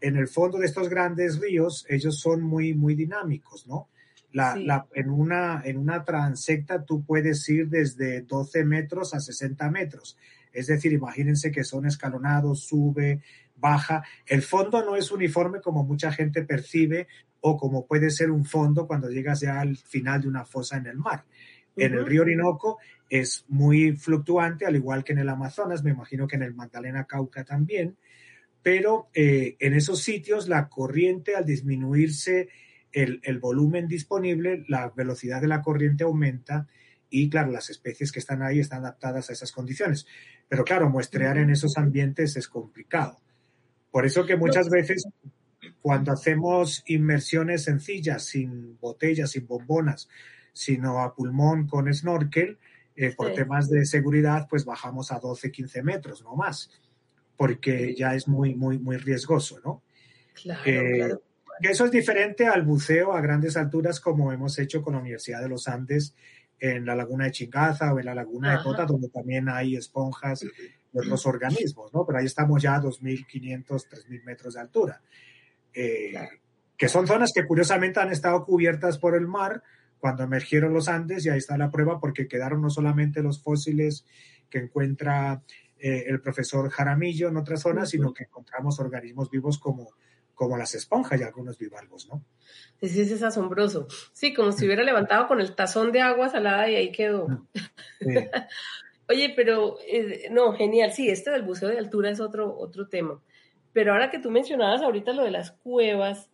[0.02, 3.90] en el fondo de estos grandes ríos, ellos son muy, muy dinámicos, ¿no?
[4.34, 9.70] La, la, en, una, en una transecta tú puedes ir desde 12 metros a 60
[9.72, 10.18] metros.
[10.52, 13.22] Es decir, imagínense que son escalonados, sube,
[13.56, 14.04] baja.
[14.26, 17.08] El fondo no es uniforme como mucha gente percibe
[17.42, 20.88] o como puede ser un fondo cuando llegas ya al final de una fosa en
[20.88, 21.24] el mar.
[21.76, 22.80] En el río Orinoco
[23.10, 27.06] es muy fluctuante, al igual que en el Amazonas, me imagino que en el Magdalena
[27.06, 27.98] Cauca también,
[28.62, 32.50] pero eh, en esos sitios la corriente al disminuirse
[32.92, 36.68] el, el, volumen disponible, la velocidad de la corriente aumenta
[37.10, 40.06] y claro, las especies que están ahí están adaptadas a esas condiciones.
[40.48, 43.20] Pero claro, muestrear en esos ambientes es complicado.
[43.92, 45.08] Por eso que muchas veces
[45.82, 50.10] cuando hacemos inmersiones sencillas, sin botellas, sin bombonas,
[50.54, 52.58] sino a pulmón con snorkel,
[52.98, 56.70] eh, por temas de seguridad, pues bajamos a 12, 15 metros, no más,
[57.38, 59.84] porque ya es muy, muy, muy riesgoso, ¿no?
[60.34, 61.22] Claro, eh, claro.
[61.62, 65.50] Eso es diferente al buceo a grandes alturas como hemos hecho con la Universidad de
[65.50, 66.16] los Andes
[66.60, 70.44] en la laguna de Chingaza o en la laguna de Cota, donde también hay esponjas
[70.94, 72.06] otros organismos, ¿no?
[72.06, 75.02] Pero ahí estamos ya a 2.500, 3.000 metros de altura.
[75.74, 76.14] Eh,
[76.76, 79.64] que son zonas que curiosamente han estado cubiertas por el mar
[80.00, 84.06] cuando emergieron los Andes y ahí está la prueba porque quedaron no solamente los fósiles
[84.50, 85.44] que encuentra
[85.80, 89.90] eh, el profesor Jaramillo en otras zonas, sino que encontramos organismos vivos como,
[90.34, 92.24] como las esponjas y algunos bivalvos, ¿no?
[92.82, 93.88] Sí, sí, es asombroso.
[94.12, 97.28] Sí, como si hubiera levantado con el tazón de agua salada y ahí quedó.
[99.10, 100.92] Oye, pero eh, no, genial.
[100.92, 103.22] Sí, este del buceo de altura es otro, otro tema.
[103.74, 106.30] Pero ahora que tú mencionabas ahorita lo de las cuevas,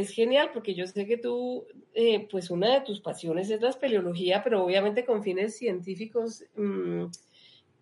[0.00, 3.70] es genial porque yo sé que tú, eh, pues una de tus pasiones es la
[3.70, 6.44] espeleología, pero obviamente con fines científicos.
[6.56, 7.06] Mm,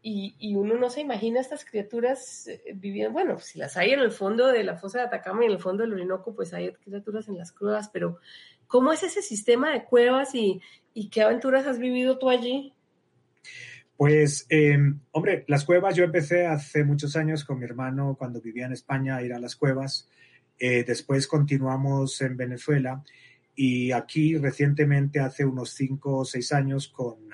[0.08, 4.12] y, uno no se imagina estas criaturas eh, viviendo, bueno, si las hay en el
[4.12, 7.26] fondo de la fosa de Atacama y en el fondo del Orinoco, pues hay criaturas
[7.26, 8.18] en las cuevas, pero
[8.68, 10.60] ¿cómo es ese sistema de cuevas y,
[10.94, 12.72] y qué aventuras has vivido tú allí?
[13.96, 18.66] Pues, em, hombre, las cuevas yo empecé hace muchos años con mi hermano cuando vivía
[18.66, 20.08] en España a ir a las cuevas.
[20.58, 23.02] Eh, después continuamos en Venezuela
[23.54, 27.28] y aquí recientemente, hace unos cinco o seis años, con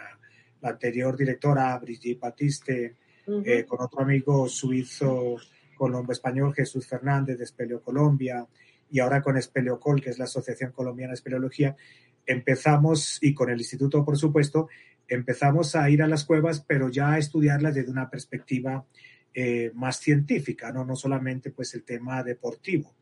[0.61, 2.97] la anterior directora, Brigitte Batiste,
[3.45, 5.37] eh, con otro amigo suizo
[5.77, 8.47] colombo-español, Jesús Fernández, de Espeleo Colombia,
[8.91, 11.77] y ahora con Espeleocol, que es la Asociación Colombiana de Espeleología,
[12.25, 14.69] empezamos, y con el instituto, por supuesto,
[15.09, 18.85] empezamos a ir a las cuevas, pero ya a estudiarlas desde una perspectiva
[19.35, 20.85] eh, más científica, ¿no?
[20.85, 22.95] no solamente pues el tema deportivo.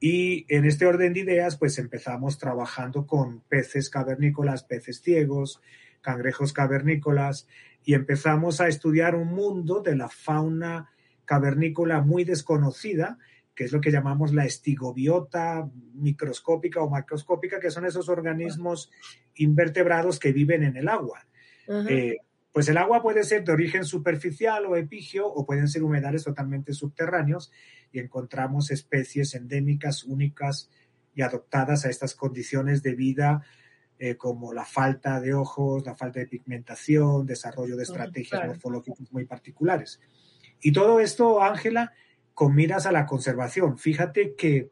[0.00, 5.60] Y en este orden de ideas, pues empezamos trabajando con peces cavernícolas, peces ciegos,
[6.00, 7.48] cangrejos cavernícolas
[7.84, 10.90] y empezamos a estudiar un mundo de la fauna
[11.24, 13.18] cavernícola muy desconocida,
[13.54, 18.90] que es lo que llamamos la estigobiota microscópica o macroscópica, que son esos organismos
[19.34, 21.26] invertebrados que viven en el agua.
[21.88, 22.18] Eh,
[22.58, 26.72] pues el agua puede ser de origen superficial o epigio o pueden ser humedales totalmente
[26.72, 27.52] subterráneos
[27.92, 30.68] y encontramos especies endémicas únicas
[31.14, 33.44] y adoptadas a estas condiciones de vida
[34.00, 39.24] eh, como la falta de ojos, la falta de pigmentación, desarrollo de estrategias morfológicas muy
[39.24, 40.00] particulares.
[40.60, 41.92] Y todo esto, Ángela,
[42.34, 43.78] con miras a la conservación.
[43.78, 44.68] Fíjate que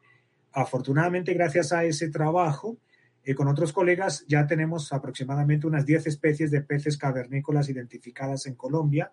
[0.51, 2.79] afortunadamente gracias a ese trabajo,
[3.27, 8.55] eh, con otros colegas ya tenemos aproximadamente unas 10 especies de peces cavernícolas identificadas en
[8.55, 9.11] Colombia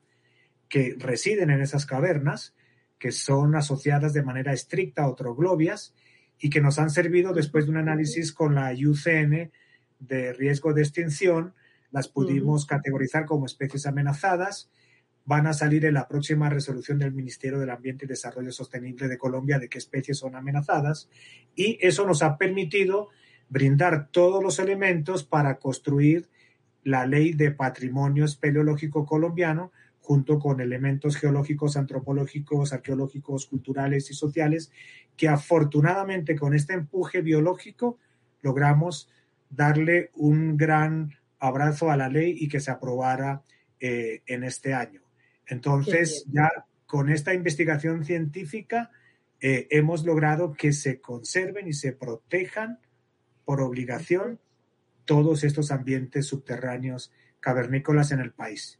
[0.68, 2.54] que residen en esas cavernas,
[2.96, 5.96] que son asociadas de manera estricta a otroglobias
[6.38, 9.50] y que nos han servido después de un análisis con la IUCN
[9.98, 11.54] de riesgo de extinción,
[11.90, 14.70] las pudimos categorizar como especies amenazadas.
[15.24, 19.18] Van a salir en la próxima resolución del Ministerio del Ambiente y Desarrollo Sostenible de
[19.18, 21.08] Colombia de qué especies son amenazadas
[21.56, 23.08] y eso nos ha permitido
[23.48, 26.28] brindar todos los elementos para construir
[26.82, 34.70] la ley de patrimonio espeleológico colombiano junto con elementos geológicos, antropológicos, arqueológicos, culturales y sociales,
[35.16, 37.98] que afortunadamente con este empuje biológico
[38.42, 39.08] logramos
[39.48, 43.42] darle un gran abrazo a la ley y que se aprobara
[43.80, 45.00] eh, en este año.
[45.46, 46.50] Entonces, ya
[46.86, 48.90] con esta investigación científica
[49.40, 52.78] eh, hemos logrado que se conserven y se protejan
[53.44, 54.38] por obligación
[55.04, 58.78] todos estos ambientes subterráneos cavernícolas en el país.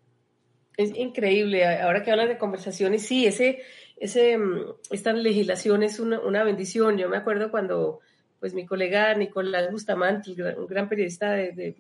[0.77, 1.66] Es increíble.
[1.66, 3.61] Ahora que hablas de conversaciones, sí, ese,
[3.96, 6.98] ese, mm, esta legislación es una, una bendición.
[6.98, 8.00] Yo me acuerdo cuando
[8.44, 11.77] pues mi colega Nicolás Bustamante, un gran periodista de,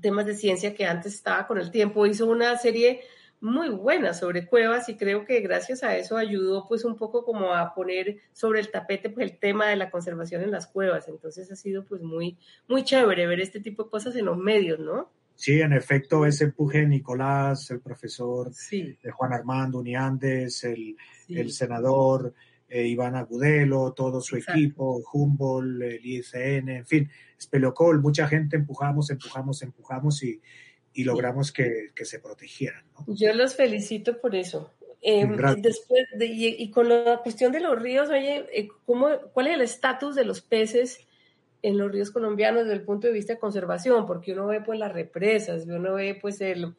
[0.00, 3.00] temas de ciencia que antes estaba con el tiempo, hizo una serie
[3.40, 7.54] muy buena sobre cuevas y creo que gracias a eso ayudó pues un poco como
[7.54, 11.08] a poner sobre el tapete pues el tema de la conservación en las cuevas.
[11.08, 14.78] Entonces ha sido pues muy, muy chévere ver este tipo de cosas en los medios,
[14.78, 15.10] ¿no?
[15.34, 20.96] Sí, en efecto, ese empuje Nicolás, el profesor de Juan Armando Uniandes, el,
[21.30, 22.34] el senador
[22.68, 29.10] eh, Iván Agudelo, todo su equipo, Humboldt, el ICN, en fin, Speleocol, mucha gente empujamos,
[29.10, 30.40] empujamos, empujamos y,
[30.92, 32.84] y logramos que, que, se protegieran.
[33.06, 34.72] Yo los felicito por eso.
[35.02, 39.62] Em, después y, con la cuestión de los ríos, oye, eh, ¿cómo, ¿cuál es el
[39.62, 41.06] estatus de los peces
[41.62, 44.06] en los ríos colombianos desde el punto de vista de conservación?
[44.06, 46.74] Porque uno ve pues las represas, uno ve pues el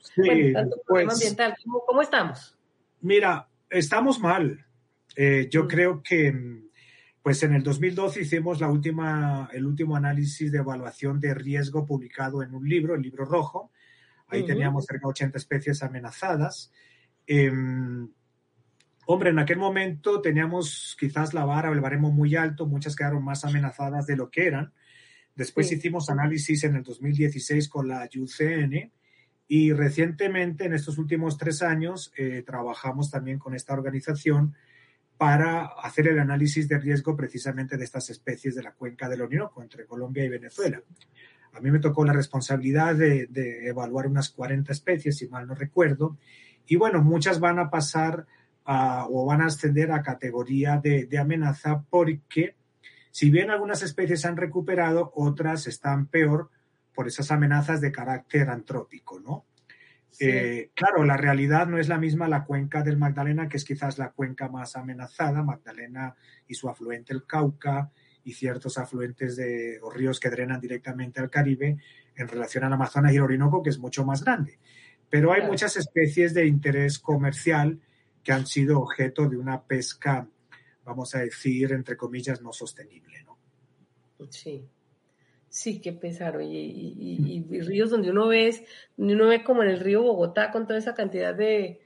[0.54, 1.56] tanto problema pues ambiental.
[1.64, 2.58] ¿Cómo, ¿Cómo estamos?
[3.02, 4.66] Mira, estamos mal
[5.16, 5.68] eh, yo mm.
[5.68, 6.62] creo que
[7.22, 12.42] pues en el 2012 hicimos la última, el último análisis de evaluación de riesgo publicado
[12.42, 13.72] en un libro, el libro rojo.
[14.32, 16.72] Ahí teníamos cerca de 80 especies amenazadas.
[17.28, 18.10] Em,
[19.06, 23.24] hombre, en aquel momento teníamos quizás la vara o el baremo muy alto, muchas quedaron
[23.24, 24.74] más amenazadas de lo que eran.
[25.36, 28.92] Después hicimos análisis en el 2016 con la UCN
[29.48, 34.56] Y recientemente, en estos últimos tres años, eh, trabajamos también con esta organización
[35.18, 39.62] para hacer el análisis de riesgo precisamente de estas especies de la cuenca del Orinoco
[39.62, 40.82] entre Colombia y Venezuela.
[41.54, 43.28] A mí me tocó la responsabilidad de,
[43.68, 46.18] evaluar unas 40 especies, si mal no recuerdo,
[46.66, 48.26] y bueno, muchas van a pasar
[48.64, 52.56] o van a ascender a categoría de, de amenaza porque
[53.12, 56.50] si bien algunas especies han recuperado, otras están peor
[56.94, 59.46] por esas amenazas de carácter antrópico, ¿no?
[60.20, 63.98] Eh, claro, la realidad no es la misma la cuenca del Magdalena, que es quizás
[63.98, 66.16] la cuenca más amenazada, Magdalena
[66.48, 67.92] y su afluente el Cauca
[68.24, 71.78] y ciertos afluentes de o ríos que drenan directamente al Caribe
[72.16, 74.60] en relación al Amazonas y el Orinoco, que es mucho más grande.
[75.10, 77.80] Pero hay muchas especies de interés comercial
[78.24, 80.28] que han sido objeto de una pesca,
[80.86, 83.38] vamos a decir, entre comillas, no sostenible, ¿no?
[84.30, 84.68] Sí.
[85.50, 88.66] Sí, qué pesar, oye, y, ríos donde uno ve,
[88.96, 91.81] donde uno ve como en el río Bogotá con toda esa cantidad de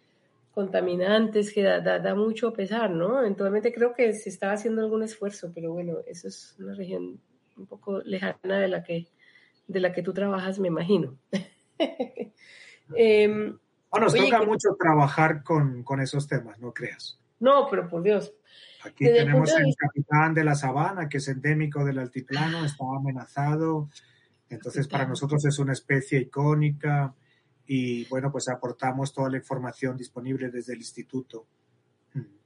[0.55, 3.19] contaminantes que da, da, mucho pesar, ¿no?
[3.19, 7.19] Eventualmente creo que se estaba haciendo algún esfuerzo, pero bueno, eso es una región
[7.57, 9.07] un poco lejana de la que,
[9.67, 11.17] de la que tú trabajas, me imagino.
[12.87, 17.17] Bueno, nos toca mucho trabajar con, con esos temas, no creas.
[17.39, 18.33] No, pero por Dios,
[18.83, 23.89] Aquí tenemos el, capitán de la sabana, que es endémico del altiplano, está amenazado.
[24.49, 27.15] Entonces, para nosotros es una especie icónica
[27.67, 31.45] y, bueno, pues aportamos toda la información disponible desde el instituto.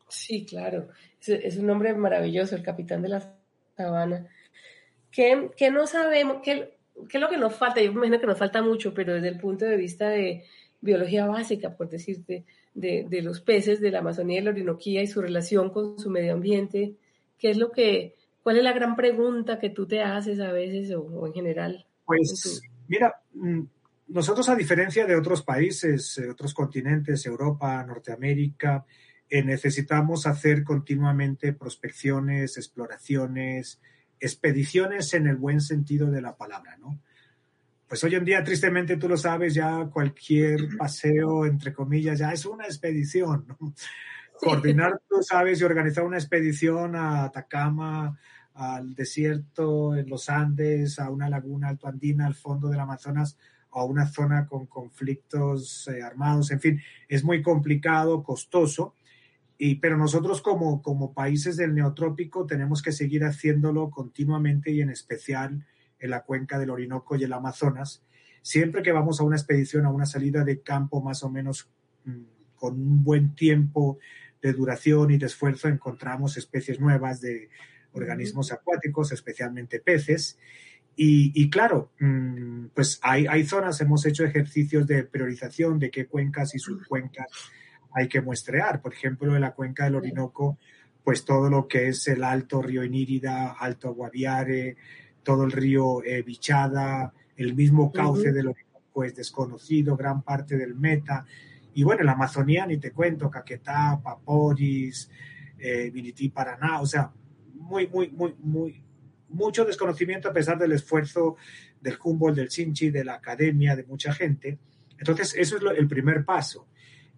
[0.08, 0.90] Sí, claro.
[1.26, 3.36] Es, un nombre maravilloso, el capitán de la
[3.78, 4.28] sabana.
[5.12, 6.38] ¿Qué, no sabemos?
[6.44, 7.82] ¿Qué, ¿Qué es lo que nos falta?
[7.82, 10.46] Yo me imagino que nos falta mucho, pero desde el punto de vista de
[10.82, 15.22] biología básica, por decirte, de, los peces de la Amazonía y la Orinoquía y su
[15.22, 16.96] relación con su medio ambiente?
[17.38, 20.94] ¿Qué es lo que, cuál es la gran pregunta que tú te haces a veces
[20.96, 21.86] o, en general?
[22.06, 23.62] Pues mira, mm,
[24.10, 28.86] nosotros a diferencia de otros países, eh, otros continentes, Europa, Norteamérica,
[29.30, 33.80] eh, necesitamos hacer continuamente prospecciones, exploraciones,
[34.20, 37.00] expediciones en el buen sentido de la palabra, ¿no?
[37.90, 42.46] pues hoy en día, tristemente, tú lo sabes, ya cualquier paseo, entre comillas, ya es
[42.46, 43.48] una expedición.
[44.40, 48.16] Coordinar, tú sabes, y organizar una expedición a Atacama,
[48.54, 53.38] al desierto, en los Andes, a una laguna altoandina, al fondo del Amazonas,
[53.72, 58.96] a una zona con conflictos eh, armados, en fin, es muy complicado, costoso.
[59.58, 64.90] Y, pero nosotros como, como países del neotrópico tenemos que seguir haciéndolo continuamente y en
[64.90, 65.66] especial
[66.00, 68.04] en la cuenca del Orinoco y el Amazonas,
[68.42, 71.70] siempre que vamos a una expedición, a una salida de campo más o menos
[72.06, 74.00] mm, con un buen tiempo
[74.42, 77.50] de duración y de esfuerzo, encontramos especies nuevas de
[77.92, 80.38] organismos acuáticos, especialmente peces.
[81.02, 86.54] Y, claro, mm, pues hay, hay, zonas, hemos hecho ejercicios de priorización de qué cuencas
[86.56, 87.28] y subcuencas
[87.94, 88.82] hay que muestrear.
[88.82, 90.58] Por ejemplo, en la cuenca del Orinoco,
[91.02, 94.76] pues todo lo que es el Alto Río Inírida, Alto Guaviare,
[95.24, 100.76] todo el río eh, Bichada, el mismo cauce del Orinoco es desconocido, gran parte del
[100.76, 101.26] Meta.
[101.76, 105.10] Y bueno, la Amazonía ni te cuento, Caquetá, Paporis,
[105.58, 107.10] eh, Vinití, Paraná, o sea,
[107.54, 108.84] muy, muy, muy, muy,
[109.30, 111.38] mucho desconocimiento a pesar del esfuerzo
[111.82, 114.60] del Humboldt, del Sinchi, de la academia, de mucha gente.
[114.98, 116.68] Entonces, eso es el primer paso.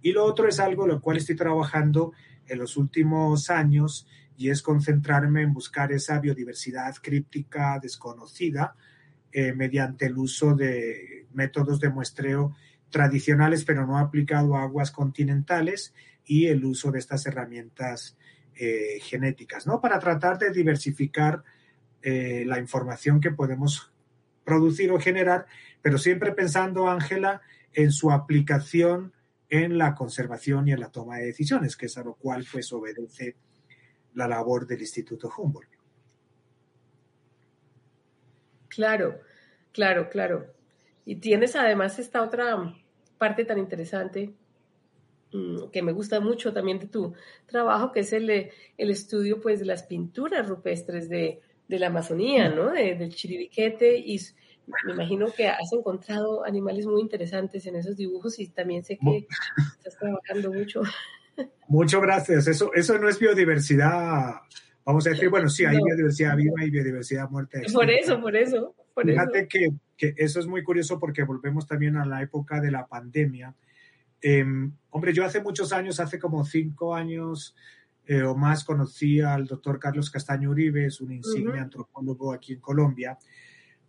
[0.01, 2.13] Y lo otro es algo lo cual estoy trabajando
[2.47, 4.07] en los últimos años
[4.37, 8.75] y es concentrarme en buscar esa biodiversidad críptica desconocida
[9.31, 12.55] eh, mediante el uso de métodos de muestreo
[12.89, 15.93] tradicionales pero no aplicado a aguas continentales
[16.25, 18.17] y el uso de estas herramientas
[18.55, 19.79] eh, genéticas, ¿no?
[19.79, 21.43] Para tratar de diversificar
[22.03, 23.91] eh, la información que podemos
[24.43, 25.45] producir o generar,
[25.81, 27.41] pero siempre pensando, Ángela,
[27.73, 29.13] en su aplicación
[29.51, 32.71] en la conservación y en la toma de decisiones, que es a lo cual pues
[32.71, 33.35] obedece
[34.15, 35.69] la labor del Instituto Humboldt.
[38.69, 39.19] Claro,
[39.73, 40.53] claro, claro.
[41.03, 42.73] Y tienes además esta otra
[43.17, 44.33] parte tan interesante
[45.33, 47.13] mm, que me gusta mucho también de tu
[47.45, 51.41] trabajo, que es el, el estudio pues, de las pinturas rupestres de,
[51.79, 52.71] la Amazonía, ¿no?
[52.71, 54.19] del chiribiquete y
[54.85, 59.27] me imagino que has encontrado animales muy interesantes en esos dibujos y también sé que
[59.77, 60.81] estás trabajando mucho
[61.67, 62.47] Muchas gracias.
[62.47, 64.41] Eso, eso no es biodiversidad.
[64.85, 67.59] Vamos a decir, bueno, sí, hay biodiversidad viva y biodiversidad muerta.
[67.71, 68.75] Por eso, por eso.
[68.95, 72.87] Fíjate Que, que, eso es muy curioso porque volvemos también a la época de la
[72.87, 73.55] pandemia.
[74.21, 77.55] Em, hombre, yo hace muchos años, hace como cinco años
[78.11, 82.59] eh, o más, conocí al doctor Carlos Castaño Uribe, es un insigne antropólogo aquí en
[82.59, 83.17] Colombia.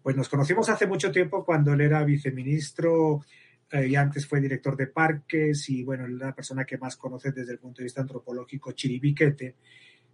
[0.00, 3.24] Pues nos conocimos hace mucho tiempo cuando él era viceministro
[3.72, 7.54] eh, y antes fue director de parques y bueno, la persona que más conoce desde
[7.54, 9.56] el punto de vista antropológico, Chiribiquete.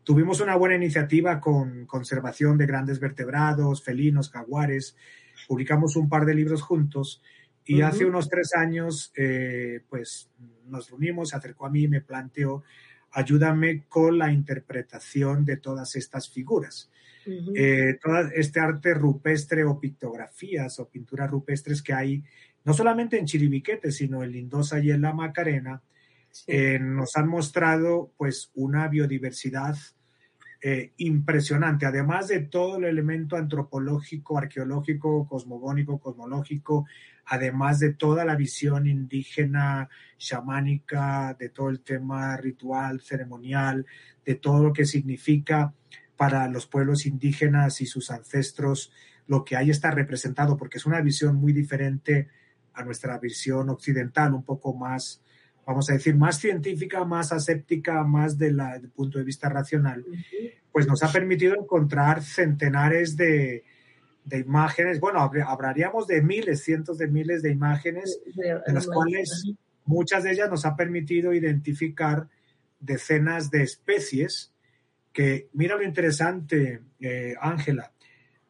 [0.02, 4.96] Tuvimos una buena iniciativa con conservación de grandes vertebrados, felinos, jaguares.
[5.46, 7.20] Publicamos un par de libros juntos
[7.62, 10.30] y hace unos tres años, eh, pues
[10.64, 12.64] nos reunimos, se acercó a mí y me planteó,
[13.12, 16.90] ayúdame con la interpretación de todas estas figuras.
[17.54, 22.24] Eh, todo este arte rupestre o pictografías o pinturas rupestres que hay,
[22.64, 25.82] no solamente en Chiribiquete, sino en Lindosa y en la Macarena,
[26.46, 29.76] eh, nos han mostrado pues una biodiversidad
[30.61, 36.86] eh, impresionante, además de todo el elemento antropológico, arqueológico, cosmogónico, cosmológico,
[37.28, 43.86] además de toda la visión indígena, chamánica, de todo el tema ritual, ceremonial,
[44.24, 45.74] de todo lo que significa
[46.16, 48.92] para los pueblos indígenas y sus ancestros
[49.26, 52.28] lo que ahí está representado, porque es una visión muy diferente
[52.72, 55.22] a nuestra visión occidental, un poco más,
[55.66, 60.02] vamos a decir, más científica, más aséptica, más de la, del punto de vista racional,
[60.72, 63.64] pues nos ha permitido encontrar centenares de,
[64.28, 69.52] de imágenes, bueno, hablaríamos de miles, cientos de miles de imágenes, de, las cuales
[69.86, 72.28] muchas de ellas nos ha permitido identificar
[72.78, 74.52] decenas de especies
[75.12, 77.92] que, mira lo interesante, eh, Ángela,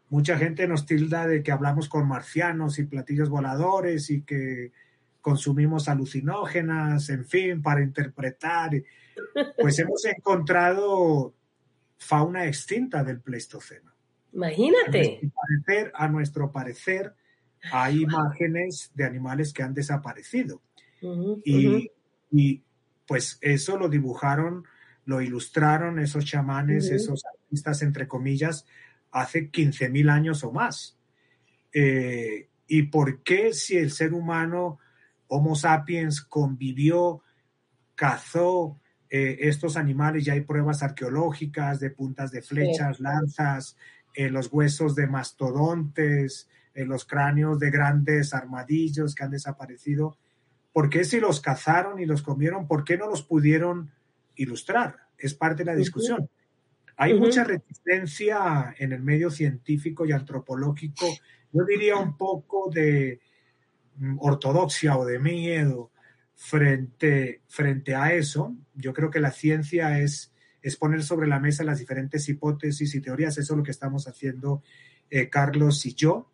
[0.08, 4.72] mucha gente nos tilda de que hablamos con marcianos y platillos voladores y que
[5.20, 8.70] consumimos alucinógenas, en fin, para interpretar.
[9.56, 11.34] Pues hemos encontrado
[11.98, 13.97] fauna extinta del Pleistoceno.
[14.38, 15.30] Imagínate.
[15.94, 17.14] A nuestro parecer,
[17.72, 20.62] hay imágenes de animales que han desaparecido.
[21.44, 21.90] y,
[22.30, 22.62] y,
[23.06, 24.64] pues eso lo dibujaron,
[25.06, 28.66] lo ilustraron esos chamanes, esos artistas, entre comillas,
[29.10, 30.98] hace 15.000 años o más.
[31.72, 34.78] Eh, ¿Y por qué si el ser humano,
[35.26, 37.22] Homo sapiens, convivió,
[37.94, 38.78] cazó,
[39.10, 43.76] eh, estos animales, ya hay pruebas arqueológicas de puntas de flechas, lanzas,
[44.18, 50.16] en los huesos de mastodontes, en los cráneos de grandes armadillos que han desaparecido.
[50.72, 53.92] ¿Por qué si los cazaron y los comieron, por qué no los pudieron
[54.34, 54.96] ilustrar?
[55.16, 56.28] Es parte de la discusión.
[56.96, 61.06] Hay mucha resistencia en el medio científico y antropológico,
[61.52, 63.20] yo diría un poco de
[63.98, 65.92] mm, ortodoxia o de miedo
[66.34, 68.52] frente, frente a eso.
[68.74, 70.32] Yo creo que la ciencia es
[70.62, 73.38] es poner sobre la mesa las diferentes hipótesis y teorías.
[73.38, 74.62] Eso es lo que estamos haciendo
[75.10, 76.30] eh, Carlos y yo.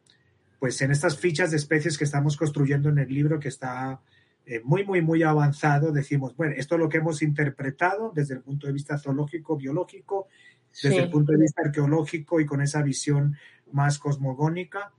[0.58, 4.00] Pues en estas fichas de especies que estamos construyendo en el libro, que está
[4.46, 8.40] eh, muy, muy, muy avanzado, decimos, bueno, esto es lo que hemos interpretado desde el
[8.40, 10.28] punto de vista zoológico, biológico,
[10.82, 13.36] desde el punto de vista arqueológico y con esa visión
[13.72, 14.92] más cosmogónica.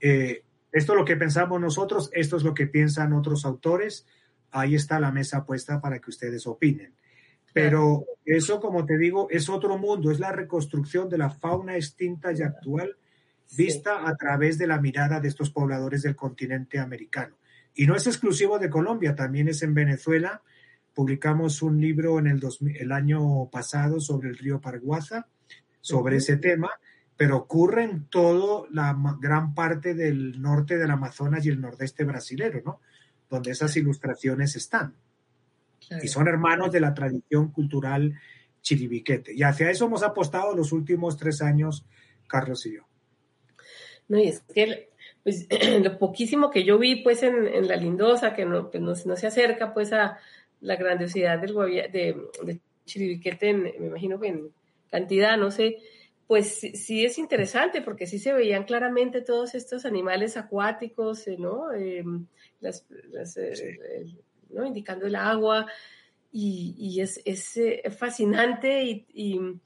[0.00, 4.06] Eh, esto es lo que pensamos nosotros, esto es lo que piensan otros autores.
[4.50, 6.94] Ahí está la mesa puesta para que ustedes opinen.
[7.56, 12.30] Pero eso, como te digo, es otro mundo, es la reconstrucción de la fauna extinta
[12.30, 12.98] y actual
[13.56, 17.38] vista a través de la mirada de estos pobladores del continente americano.
[17.74, 20.42] Y no es exclusivo de Colombia, también es en Venezuela.
[20.92, 22.42] Publicamos un libro en el,
[22.78, 25.26] el año pasado sobre el río Paraguaza,
[25.80, 26.68] sobre ese tema,
[27.16, 32.60] pero ocurre en toda la gran parte del norte del Amazonas y el nordeste brasilero,
[32.66, 32.80] ¿no?
[33.30, 34.94] Donde esas ilustraciones están.
[36.02, 38.14] Y son hermanos de la tradición cultural
[38.62, 39.32] chiribiquete.
[39.34, 41.86] Y hacia eso hemos apostado los últimos tres años,
[42.26, 42.82] Carlos y yo.
[44.08, 44.90] No, y es que
[45.22, 45.46] pues,
[45.82, 49.72] lo poquísimo que yo vi pues en, la Lindosa, que no, pues, no, se acerca
[49.72, 50.18] pues a
[50.60, 54.50] la grandiosidad del de, de Chiribiquete, me imagino que en
[54.90, 55.78] cantidad, no sé,
[56.26, 61.72] pues sí, es interesante porque sí se veían claramente todos estos animales acuáticos, eh, ¿no?
[61.72, 62.26] Em,
[62.60, 62.84] las,
[63.36, 64.06] eh,
[64.50, 65.66] indicando el agua,
[66.32, 69.60] y, es, eh, fascinante y,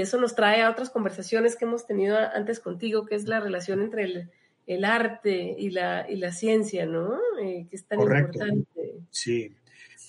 [0.00, 3.82] eso nos trae a otras conversaciones que hemos tenido antes contigo, que es la relación
[3.82, 4.30] entre
[4.66, 7.18] el, arte y la, y la ciencia, ¿no?
[7.42, 8.66] Eh, que es tan importante.
[9.10, 9.54] Sí.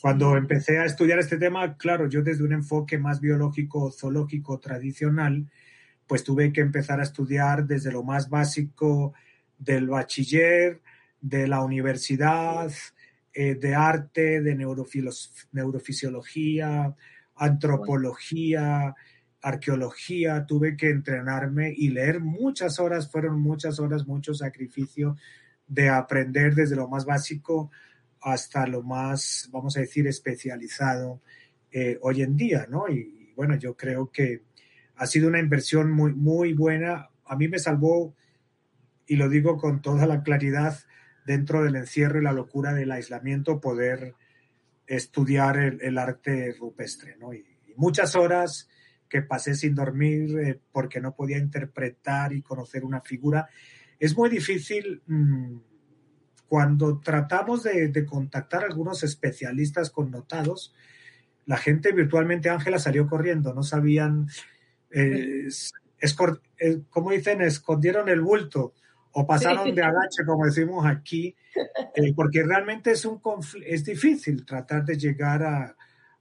[0.01, 5.49] Cuando empecé a estudiar este tema, claro, yo desde un enfoque más biológico, zoológico, tradicional,
[6.07, 9.13] pues tuve que empezar a estudiar desde lo más básico
[9.57, 10.82] del bachiller,
[11.22, 12.72] de la universidad,
[13.38, 14.56] eh, de arte, de
[15.52, 16.96] neurofisiología,
[17.36, 18.96] antropología,
[19.42, 25.18] arqueología, tuve que entrenarme y leer muchas horas, fueron muchas horas, mucho sacrificio
[25.68, 27.72] de aprender desde lo más básico
[28.22, 31.22] hasta lo más, vamos a decir, especializado
[31.74, 32.88] eh, hoy en día, ¿no?
[32.88, 34.44] Y, bueno, yo creo que
[34.96, 37.10] ha sido una inversión muy, muy buena.
[37.26, 38.16] A mí me salvó,
[39.06, 40.80] y lo digo con toda la claridad,
[41.26, 44.16] dentro del encierro y la locura del aislamiento, poder
[44.88, 47.34] estudiar el, arte rupestre, ¿no?
[47.34, 47.46] Y,
[47.78, 48.70] muchas horas
[49.10, 53.50] que pasé sin dormir eh, porque no podía interpretar y conocer una figura.
[54.00, 55.58] Es muy difícil mm,
[56.48, 60.74] cuando tratamos de, contactar a algunos especialistas connotados,
[61.46, 64.30] la gente virtualmente, Ángela, salió corriendo, no sabían,
[64.92, 65.50] eh,
[66.60, 68.74] eh, como dicen, escondieron el bulto
[69.18, 71.34] o pasaron de agache, como decimos aquí,
[71.95, 73.22] eh, porque realmente es, un
[73.66, 75.74] es difícil tratar de llegar a,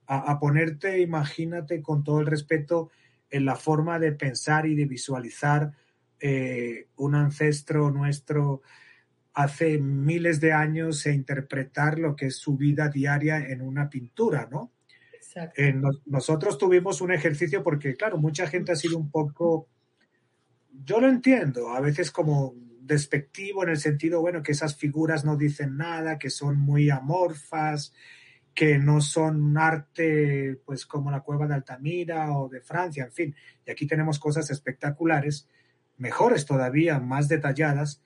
[0.06, 2.92] a, ponerte, imagínate, con todo el respeto,
[3.30, 5.72] en la forma de pensar y de visualizar
[6.20, 8.62] eh, un ancestro nuestro
[9.32, 14.48] hace miles de años e interpretar lo que es su vida diaria en una pintura,
[14.48, 14.70] ¿no?
[15.14, 15.60] Exacto.
[16.06, 19.66] nosotros tuvimos un ejercicio porque, claro, mucha gente ha sido un poco,
[20.84, 22.54] yo lo entiendo, a veces como
[22.86, 27.92] despectivo en el sentido, bueno, que esas figuras no dicen nada, que son muy amorfas,
[28.54, 33.36] que no son arte, pues como la cueva de Altamira o de Francia, en fin.
[33.66, 35.48] Y aquí tenemos cosas espectaculares,
[35.96, 38.02] mejores todavía, más detalladas.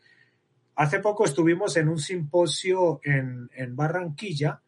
[0.77, 4.63] Hace poco estuvimos en un simposio en, Barranquilla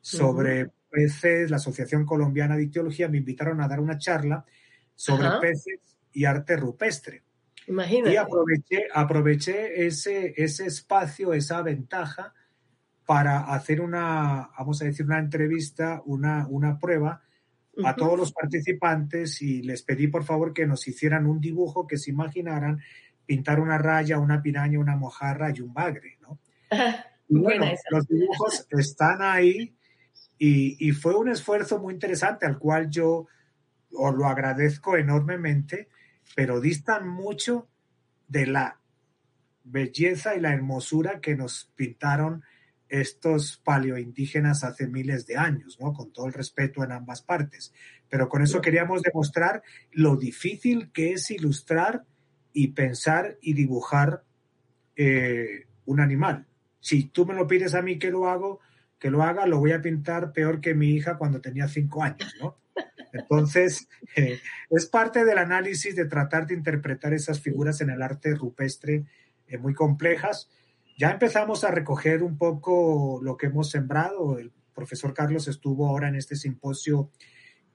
[0.00, 4.46] sobre peces, la Asociación Colombiana de Ictiología me invitaron a dar una charla
[4.94, 5.80] sobre peces
[6.12, 7.22] y arte rupestre.
[8.10, 12.34] Y aproveché, aproveché ese, ese espacio, esa ventaja
[13.04, 17.22] para hacer una, vamos a decir, una entrevista, una, una prueba
[17.84, 21.96] a todos los participantes y les pedí por favor que nos hicieran un dibujo que
[21.96, 22.80] se imaginaran
[23.24, 26.38] pintar una raya, una piraña, una mojarra y un bagre, ¿no?
[27.28, 29.76] bueno, los dibujos están ahí
[30.38, 33.26] y, y, fue un esfuerzo muy interesante al cual yo
[33.92, 35.88] os lo agradezco enormemente
[36.34, 37.68] pero distan mucho
[38.28, 38.80] de la
[39.64, 42.42] belleza y la hermosura que nos pintaron
[42.88, 45.92] estos paleoindígenas hace miles de años, ¿no?
[45.92, 47.72] Con todo el respeto en ambas partes.
[48.08, 49.62] Pero con eso queríamos demostrar
[49.92, 52.04] lo difícil que es ilustrar
[52.52, 54.24] y pensar y dibujar
[54.96, 56.46] eh, un animal.
[56.80, 58.60] Si tú me lo pides a mí que lo hago,
[58.98, 62.34] que lo haga, lo voy a pintar peor que mi hija cuando tenía cinco años,
[62.40, 62.58] ¿no?
[63.12, 64.40] Entonces, eh,
[64.70, 69.06] es parte del análisis de tratar de interpretar esas figuras en el arte rupestre
[69.46, 70.50] eh, muy complejas.
[70.98, 74.38] Ya empezamos a recoger un poco lo que hemos sembrado.
[74.38, 77.10] El profesor Carlos estuvo ahora en este simposio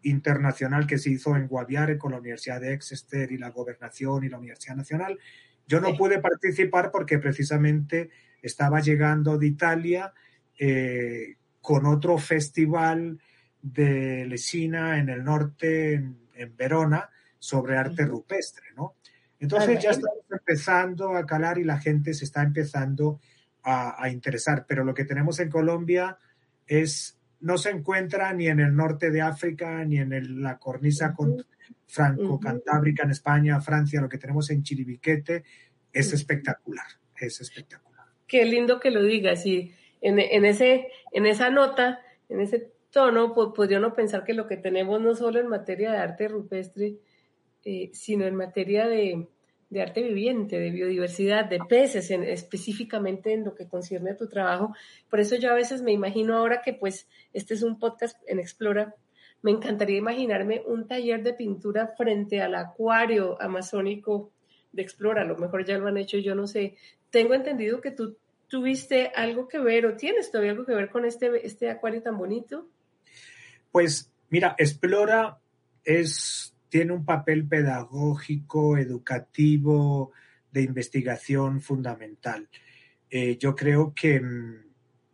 [0.01, 4.29] internacional que se hizo en Guaviare con la Universidad de Exeter y la Gobernación y
[4.29, 5.17] la Universidad Nacional.
[5.65, 8.09] Yo no pude participar porque precisamente
[8.41, 10.13] estaba llegando de Italia
[10.59, 13.19] eh, con otro festival
[13.61, 16.17] de Lesina en el norte, en,
[16.57, 18.95] Verona, sobre arte rupestre, ¿no?
[19.39, 23.19] Entonces ya estamos empezando a calar y la gente se está empezando
[23.63, 26.17] a, interesar, pero lo que tenemos en Colombia
[26.67, 31.15] es, no se encuentra ni en el norte de África, ni en la cornisa
[31.87, 35.43] franco-cantábrica en España, Francia, lo que tenemos en Chiribiquete
[35.93, 38.07] es espectacular, es espectacular.
[38.27, 39.73] Qué lindo que lo digas y
[40.03, 44.57] en, en, ese, en esa nota, en ese tono, podría uno pensar que lo que
[44.57, 46.97] tenemos no solo en materia de arte rupestre,
[47.63, 49.27] eh, sino en materia de,
[49.81, 54.75] arte viviente, de biodiversidad, de peces, específicamente en lo que concierne a tu trabajo.
[55.09, 58.39] Por eso yo a veces me imagino ahora que pues este es un podcast en
[58.39, 58.93] Explora,
[59.41, 64.31] me encantaría imaginarme un taller de pintura frente al acuario amazónico
[64.73, 66.75] de Explora, a lo mejor ya lo han hecho, yo no sé.
[67.09, 71.05] Tengo entendido que tú tuviste algo que ver o tienes todavía algo que ver con
[71.05, 72.69] este, este acuario tan bonito.
[73.71, 75.39] Pues mira, Explora
[75.83, 80.11] es, tiene un papel pedagógico, educativo,
[80.51, 82.47] de investigación fundamental.
[83.09, 84.65] Eh, yo creo que mm,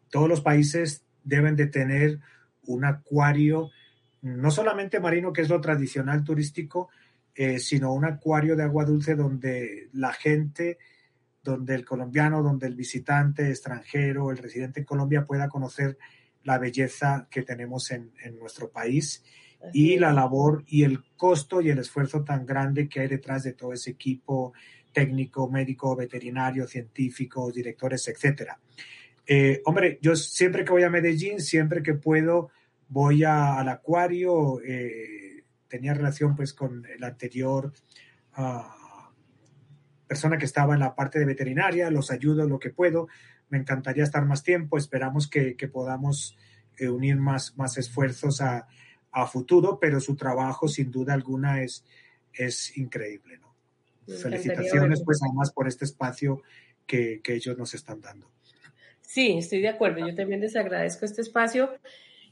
[0.09, 2.19] todos los países deben de tener
[2.65, 3.71] un acuario,
[4.21, 6.89] no solamente marino, que es lo tradicional turístico,
[7.35, 10.77] eh, sino un acuario de agua dulce donde la gente,
[11.43, 15.97] donde el colombiano, donde el visitante extranjero, el residente en Colombia pueda conocer
[16.43, 19.23] la belleza que tenemos en, nuestro país
[19.73, 23.53] y la labor y el costo y el esfuerzo tan grande que hay detrás de
[23.53, 24.53] todo ese equipo
[24.93, 28.59] técnico, médico, veterinario, científico, directores, etcétera.
[29.27, 32.49] Eh, hombre, yo siempre que voy a Medellín, siempre que puedo,
[32.87, 34.59] voy al acuario.
[34.61, 37.71] Eh, tenía relación pues con el anterior
[38.33, 38.78] ah,
[40.09, 43.07] persona que estaba en la parte de veterinaria, los ayudo lo que puedo
[43.49, 46.37] me encantaría estar más tiempo, esperamos que, podamos
[46.77, 48.67] eh, unir más, más esfuerzos a,
[49.31, 51.83] futuro, pero su trabajo sin duda alguna es,
[52.31, 53.39] es increíble.
[53.39, 53.53] ¿no?
[54.15, 56.41] Felicitaciones pues además por este espacio
[56.85, 58.31] que, ellos nos están dando.
[59.01, 60.07] Sí, estoy de acuerdo.
[60.07, 61.73] Yo también les agradezco este espacio.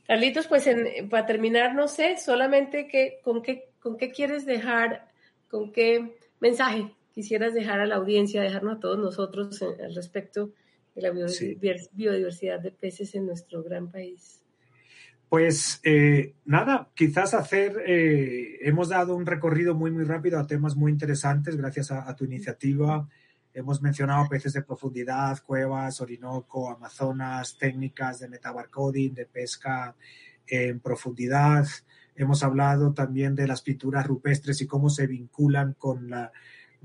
[0.05, 0.69] Carlitos, pues
[1.09, 5.09] para terminar, no sé, solamente que, con, qué, con qué quieres dejar,
[5.49, 10.51] con qué mensaje quisieras dejar a la audiencia, dejarnos a todos nosotros al respecto
[10.93, 14.45] de la biodiversidad de peces en nuestro gran país.
[15.27, 20.75] Pues eh, nada, quizás hacer, eh, hemos dado un recorrido muy, muy rápido a temas
[20.75, 23.09] muy interesantes gracias a, tu iniciativa.
[23.51, 29.95] Hemos mencionado peces de profundidad, cuevas, Orinoco, Amazonas, técnicas de metabarcoding, de pesca
[30.45, 31.65] en profundidad.
[32.15, 36.31] Hemos hablado también de las pinturas rupestres y cómo se vinculan con la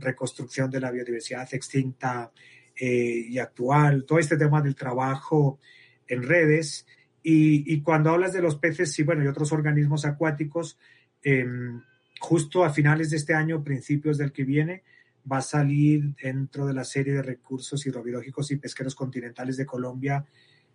[0.02, 2.30] reconstrucción de la biodiversidad extinta
[2.76, 4.04] eh, y actual.
[4.04, 5.58] Todo este tema del trabajo
[6.06, 6.86] en redes.
[7.22, 10.76] Y, cuando hablas de los peces y, bueno, y otros organismos acuáticos,
[11.22, 11.80] em,
[12.18, 14.82] justo a finales de este año, principios del que viene,
[15.30, 20.26] va a salir dentro de la serie de recursos hidrobiológicos y pesqueros continentales de Colombia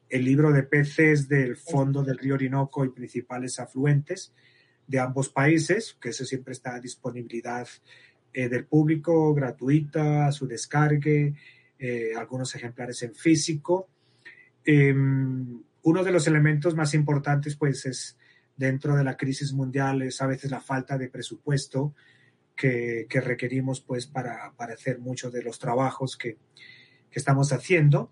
[0.09, 4.33] el libro de peces del fondo del río Orinoco y principales afluentes
[4.85, 7.67] de ambos países, que eso siempre está a disponibilidad
[8.33, 11.33] eh, del público, gratuita, su descargue,
[11.79, 13.89] eh, algunos ejemplares en físico.
[14.63, 18.17] Em, uno de los elementos más importantes, pues, es
[18.55, 21.93] dentro de la crisis mundial, es a veces la falta de presupuesto
[22.55, 26.37] que, requerimos, pues, para, hacer muchos de los trabajos que,
[27.11, 28.11] estamos haciendo.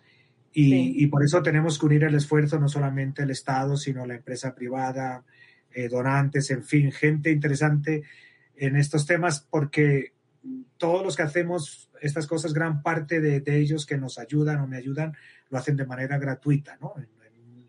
[0.51, 4.55] Y, por eso tenemos que unir el esfuerzo, no solamente el Estado, sino la empresa
[4.55, 5.23] privada,
[5.71, 8.01] eh, donantes, en fin, gente interesante
[8.57, 10.13] en estos temas, porque
[10.77, 14.77] todos los que hacemos estas cosas, gran parte de, ellos que nos ayudan o me
[14.77, 15.15] ayudan,
[15.49, 16.93] lo hacen de manera gratuita, ¿no?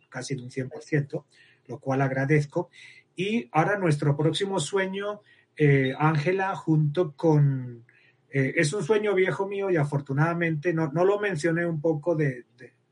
[0.08, 1.24] casi en un 100%,
[1.68, 2.70] lo cual agradezco.
[3.14, 5.20] Y ahora nuestro próximo sueño,
[5.56, 7.84] eh, Ángela, junto con...
[8.30, 12.44] Eh, es un sueño viejo mío y afortunadamente no, no lo mencioné un poco de,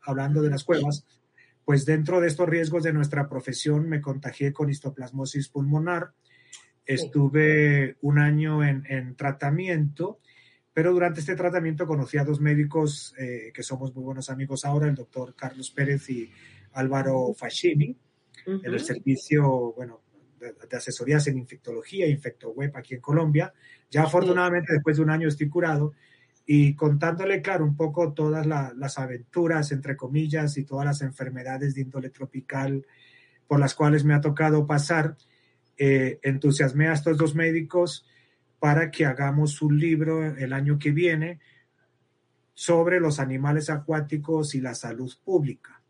[0.02, 1.04] hablando de las cuevas,
[1.64, 6.12] pues dentro de estos riesgos de nuestra profesión me contagié con histoplasmosis pulmonar.
[6.86, 10.20] Estuve un año en, en, tratamiento,
[10.72, 14.88] pero durante este tratamiento conocí a dos médicos eh, que somos muy buenos amigos ahora,
[14.88, 16.30] el doctor Carlos Pérez y
[16.72, 17.96] Álvaro Fascini,
[18.46, 20.02] en el servicio, bueno,
[20.38, 23.54] de, asesorías en infectología, InfectoWeb aquí en Colombia.
[23.90, 25.94] Ya afortunadamente después de un año estoy curado
[26.46, 31.82] y contándole, claro, un poco todas las aventuras, entre comillas, y todas las enfermedades de
[31.82, 32.84] índole tropical
[33.46, 35.16] por las cuales me ha tocado pasar,
[35.76, 38.06] eh, entusiasmé a estos dos médicos
[38.58, 41.40] para que hagamos un libro el año que viene
[42.54, 45.82] sobre los animales acuáticos y la salud pública.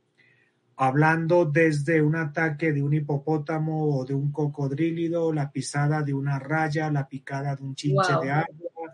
[0.77, 6.39] Hablando desde un ataque de un hipopótamo o de un cocodrílido, la pisada de una
[6.39, 8.93] raya, la picada de un chinche de agua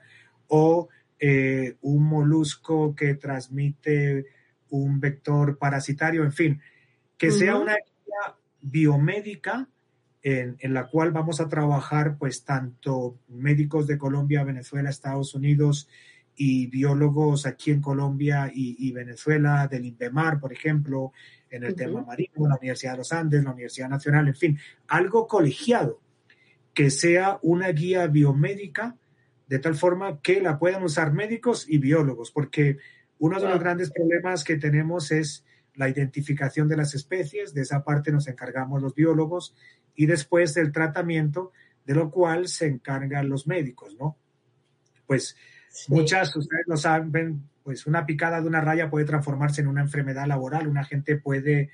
[0.48, 0.88] o
[1.18, 4.26] eh, un molusco que transmite
[4.70, 6.60] un vector parasitario, en fin,
[7.16, 9.68] que sea una guía biomédica
[10.22, 15.88] en, la cual vamos a trabajar pues tanto médicos de Colombia, Venezuela, Estados Unidos
[16.36, 21.12] y biólogos aquí en Colombia y, y Venezuela, del INVEMAR, por ejemplo,
[21.50, 24.58] en el tema marino, la Universidad de los Andes, la Universidad Nacional, en fin,
[24.88, 26.00] algo colegiado
[26.72, 28.96] que sea una guía biomédica
[29.48, 32.78] de tal forma que la puedan usar médicos y biólogos, porque
[33.18, 35.44] uno de los grandes problemas que tenemos es
[35.74, 39.54] la identificación de las especies, de esa parte nos encargamos los biólogos,
[40.00, 41.52] y después del tratamiento,
[41.84, 44.16] de lo cual se encargan los médicos, ¿no?
[45.06, 45.36] Pues
[45.88, 50.26] muchas, ustedes lo saben, pues una picada de una raya puede transformarse en una enfermedad
[50.26, 50.68] laboral.
[50.68, 51.68] Una gente puede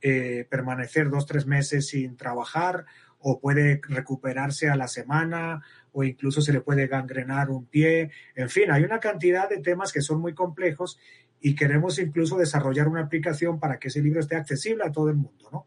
[0.00, 2.86] eh, permanecer dos, tres meses sin trabajar
[3.18, 5.62] o puede recuperarse a la semana
[5.92, 8.10] o incluso se le puede gangrenar un pie.
[8.34, 10.98] En fin, hay una cantidad de temas que son muy complejos
[11.40, 15.16] y queremos incluso desarrollar una aplicación para que ese libro esté accesible a todo el
[15.16, 15.66] mundo, ¿no?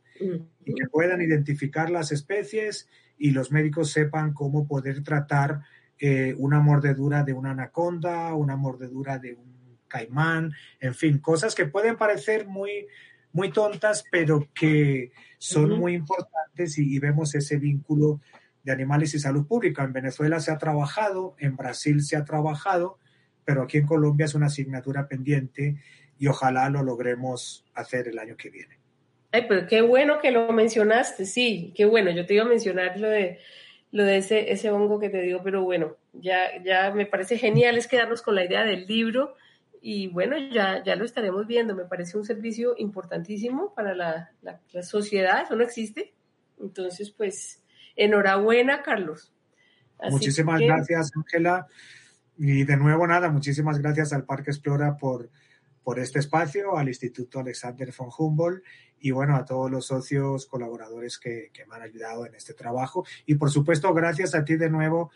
[0.66, 5.62] Y que puedan identificar las especies y los médicos sepan cómo poder tratar
[5.98, 11.66] eh, una mordedura de una anaconda, una mordedura de un caimán, en fin, cosas que
[11.66, 12.88] pueden parecer muy,
[13.34, 18.22] muy tontas, pero que son muy importantes y, vemos ese vínculo
[18.64, 19.84] de animales y salud pública.
[19.84, 22.98] En Venezuela se ha trabajado, en Brasil se ha trabajado,
[23.46, 25.78] pero aquí en Colombia es una asignatura pendiente
[26.18, 28.78] y ojalá lo logremos hacer el año que viene.
[29.32, 32.12] Ay, pero qué bueno que lo mencionaste, sí, qué bueno.
[32.12, 33.40] Yo te iba a mencionar lo de,
[33.92, 37.78] lo de ese, ese hongo que te digo, pero bueno, ya, ya me parece genial
[37.78, 39.36] es quedarnos con la idea del libro
[39.82, 41.76] y bueno, ya, ya lo estaremos viendo.
[41.76, 44.32] Me parece un servicio importantísimo para la,
[44.82, 46.14] sociedad, eso no existe.
[46.60, 47.64] Entonces, pues,
[47.96, 49.32] enhorabuena, Carlos.
[50.10, 51.68] muchísimas gracias, Ángela.
[52.40, 55.30] Y de nuevo, nada, muchísimas gracias al Parque Explora por,
[55.84, 58.64] por este espacio, al Instituto Alexander von Humboldt
[59.02, 63.06] y bueno, a todos los socios colaboradores que, que me han ayudado en este trabajo.
[63.26, 65.12] Y por supuesto, gracias a ti de nuevo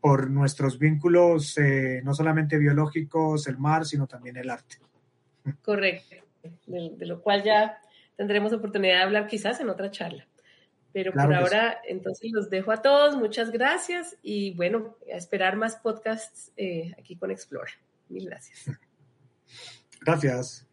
[0.00, 4.76] por nuestros vínculos, eh, no solamente biológicos, el mar, sino también el arte.
[5.62, 6.16] Correcto,
[6.66, 7.78] de, lo cual ya
[8.14, 10.26] tendremos oportunidad de hablar quizás en otra charla.
[10.94, 13.16] Pero por ahora, entonces los dejo a todos.
[13.16, 17.72] Muchas gracias y bueno, a esperar más podcasts eh, aquí con Explora.
[18.08, 18.70] Mil gracias.
[20.00, 20.66] Gracias.